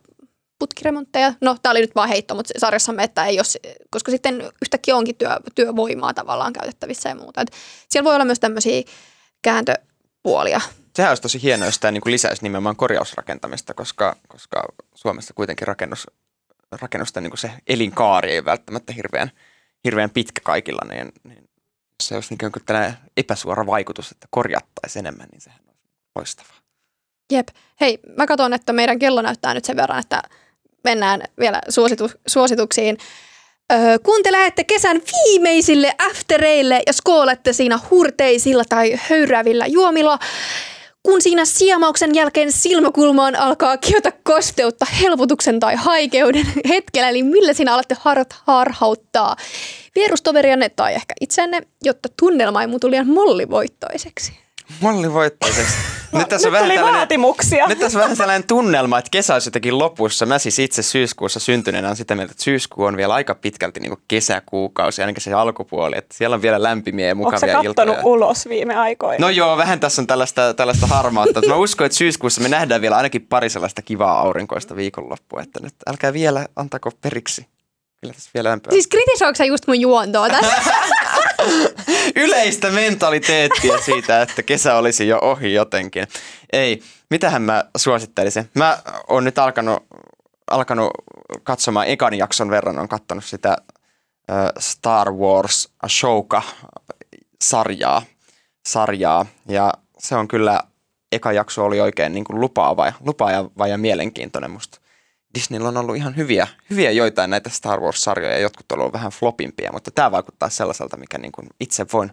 [0.59, 1.33] putkiremontteja.
[1.41, 5.15] No, tämä oli nyt vaan heitto, mutta sarjassamme, että ei ole, koska sitten yhtäkkiä onkin
[5.15, 7.41] työ, työvoimaa tavallaan käytettävissä ja muuta.
[7.41, 7.51] Et
[7.89, 8.83] siellä voi olla myös tämmöisiä
[9.41, 10.61] kääntöpuolia.
[10.95, 14.63] Sehän olisi tosi hienoa, jos tämä niin lisäisi nimenomaan korjausrakentamista, koska, koska
[14.95, 16.07] Suomessa kuitenkin rakennus,
[16.81, 19.31] rakennusten niin se elinkaari ei välttämättä hirveän,
[19.83, 21.49] hirveän pitkä kaikilla, niin, niin
[22.03, 26.59] se olisi niin kuin tällainen epäsuora vaikutus, että korjattaisiin enemmän, niin sehän olisi loistavaa.
[27.31, 27.47] Jep.
[27.81, 30.23] Hei, mä katson, että meidän kello näyttää nyt sen verran, että
[30.83, 32.97] mennään vielä suositu- suosituksiin.
[33.71, 40.19] Öö, kun te lähette kesän viimeisille aftereille ja skoolette siinä hurteisilla tai höyräävillä juomilla,
[41.03, 47.73] kun siinä siemauksen jälkeen silmäkulmaan alkaa kiota kosteutta helpotuksen tai haikeuden hetkellä, eli millä sinä
[47.73, 49.35] alatte harhat harhauttaa
[49.95, 54.48] vierustoverianne tai ehkä itsenne, jotta tunnelma ei muutu liian mollivoittoiseksi.
[54.79, 55.73] Molli voittaiseksi.
[56.13, 57.67] nyt tässä on Nyt vähän tuli tällainen, vaatimuksia.
[57.67, 60.25] nyt tässä on vähän sellainen tunnelma, että kesä olisi jotenkin lopussa.
[60.25, 63.89] Mä siis itse syyskuussa syntyneenä on sitä mieltä, että syyskuu on vielä aika pitkälti niin
[63.89, 65.97] kuin kesäkuukausi, ainakin se alkupuoli.
[65.97, 67.99] Että siellä on vielä lämpimiä ja Onko mukavia se kattonut iltoja.
[68.03, 69.25] ulos viime aikoina?
[69.25, 71.41] No joo, vähän tässä on tällaista, tällaista harmautta.
[71.47, 75.73] Mä uskon, että syyskuussa me nähdään vielä ainakin pari sellaista kivaa aurinkoista viikonloppua, että nyt
[75.87, 77.47] älkää vielä antako periksi.
[78.01, 78.71] Kyllä tässä vielä lämpöä.
[78.71, 80.55] Siis kritisoiko sä just mun juontoa tässä?
[82.23, 86.07] Yleistä mentaliteettia siitä, että kesä olisi jo ohi jotenkin.
[86.53, 88.49] Ei, mitähän mä suosittelisin?
[88.53, 88.77] Mä
[89.07, 89.83] oon nyt alkanut,
[90.51, 90.91] alkanut
[91.43, 93.57] katsomaan ekan jakson verran, on kattonut sitä
[94.59, 98.01] Star Wars Ashoka-sarjaa.
[98.67, 100.63] Sarjaa, ja se on kyllä,
[101.11, 104.79] eka jakso oli oikein niin kuin lupaava, lupaava ja mielenkiintoinen musta.
[105.35, 109.11] Disneyllä on ollut ihan hyviä, hyviä joitain näitä Star Wars-sarjoja, ja jotkut on ollut vähän
[109.11, 112.11] flopimpia, mutta tämä vaikuttaa sellaiselta, mikä niin kuin itse voin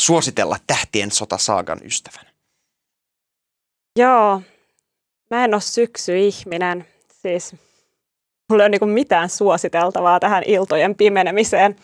[0.00, 2.30] suositella tähtien sotasaagan ystävänä.
[3.98, 4.42] Joo,
[5.30, 6.86] mä en ole syksyihminen.
[7.22, 7.52] Siis
[8.50, 11.76] mulla ei ole niinku mitään suositeltavaa tähän iltojen pimenemiseen.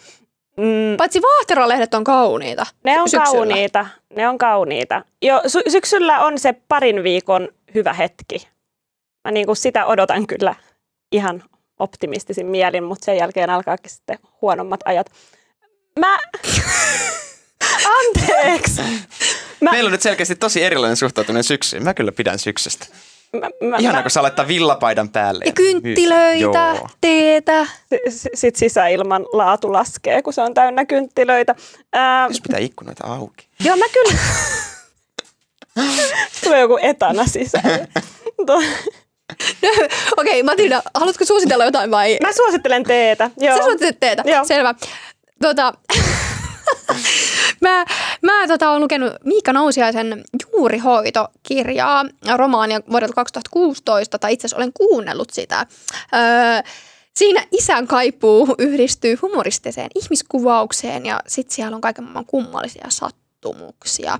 [0.57, 2.67] Mm, Paitsi vaahteralehdet on kauniita.
[2.85, 3.25] ne on syksyllä.
[3.25, 5.05] kauniita, ne on kauniita.
[5.23, 8.49] Jo, sy- syksyllä on se parin viikon hyvä hetki.
[9.25, 10.55] Mä niinku sitä odotan kyllä
[11.13, 11.43] ihan
[11.79, 15.07] optimistisin mielin, mutta sen jälkeen alkaakin sitten huonommat ajat.
[15.99, 16.19] Mä...
[17.99, 18.83] Anteeksi!
[19.61, 21.85] Mä, Meillä on nyt selkeästi tosi erilainen suhtautuminen syksyyn.
[21.85, 22.87] Mä kyllä pidän syksystä.
[23.33, 25.45] mä, mä, Ihanaa, mä, kun saa laittaa villapaidan päälle.
[25.45, 26.89] Ja kynttilöitä, Joo.
[27.01, 27.67] teetä.
[28.09, 31.55] s- sit sisäilman laatu laskee, kun se on täynnä kynttilöitä.
[31.93, 33.49] Ää, Jos pitää ikkunoita auki.
[33.65, 34.19] joo, mä kyllä...
[36.45, 37.89] Tulee joku etana sisälle.
[40.17, 42.19] Okei, Matilda, haluatko suositella jotain vai?
[42.23, 43.31] Mä suosittelen teetä.
[43.39, 43.57] Joo.
[43.57, 44.45] Sä suosittelet teetä, Joo.
[44.45, 44.75] selvä.
[45.43, 45.75] Tota,
[47.61, 47.85] mä
[48.23, 52.05] mä tota, olen lukenut Miika Nousiaisen Juurihoito-kirjaa,
[52.37, 55.67] romaania vuodelta 2016, tai itse asiassa olen kuunnellut sitä.
[56.15, 56.73] Öö,
[57.17, 64.19] siinä isän kaipuu yhdistyy humoristiseen ihmiskuvaukseen ja sitten siellä on kaiken maailman kummallisia sattumuksia.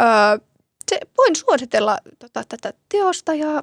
[0.00, 0.06] Öö,
[0.88, 3.62] se, voin suositella tota, tätä teosta ja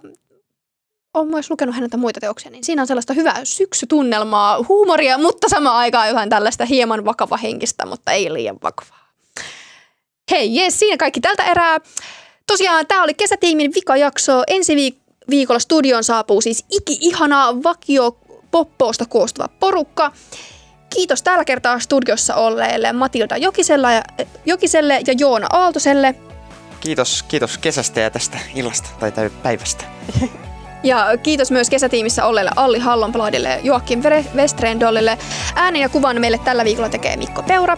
[1.16, 5.76] olen myös lukenut häneltä muita teoksia, niin siinä on sellaista hyvää syksytunnelmaa, huumoria, mutta samaan
[5.76, 9.06] aikaan jotain tällaista hieman vakava henkistä, mutta ei liian vakavaa.
[10.32, 11.78] Hei, jes, siinä kaikki tältä erää.
[12.48, 14.44] Tosiaan tämä oli kesätiimin vikajakso.
[14.48, 18.18] Ensi viik- viikolla studioon saapuu siis iki-ihanaa vakio
[18.52, 20.12] poppoosta koostuva porukka.
[20.90, 24.04] Kiitos tällä kertaa studiossa olleille Matilda Jokisella ja,
[24.46, 26.16] Jokiselle ja Joona Aaltoselle.
[26.80, 29.86] Kiitos, kiitos kesästä ja tästä illasta tai päivästä.
[30.86, 34.02] Ja kiitos myös kesätiimissä olleille Alli Hallonpladille, Joakim
[34.36, 35.18] Westrendollille.
[35.56, 37.78] Äänen ja kuvan meille tällä viikolla tekee Mikko Peura.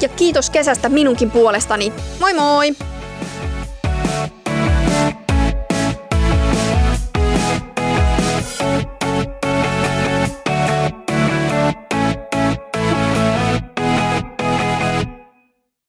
[0.00, 1.92] Ja kiitos kesästä minunkin puolestani.
[2.20, 2.74] Moi moi!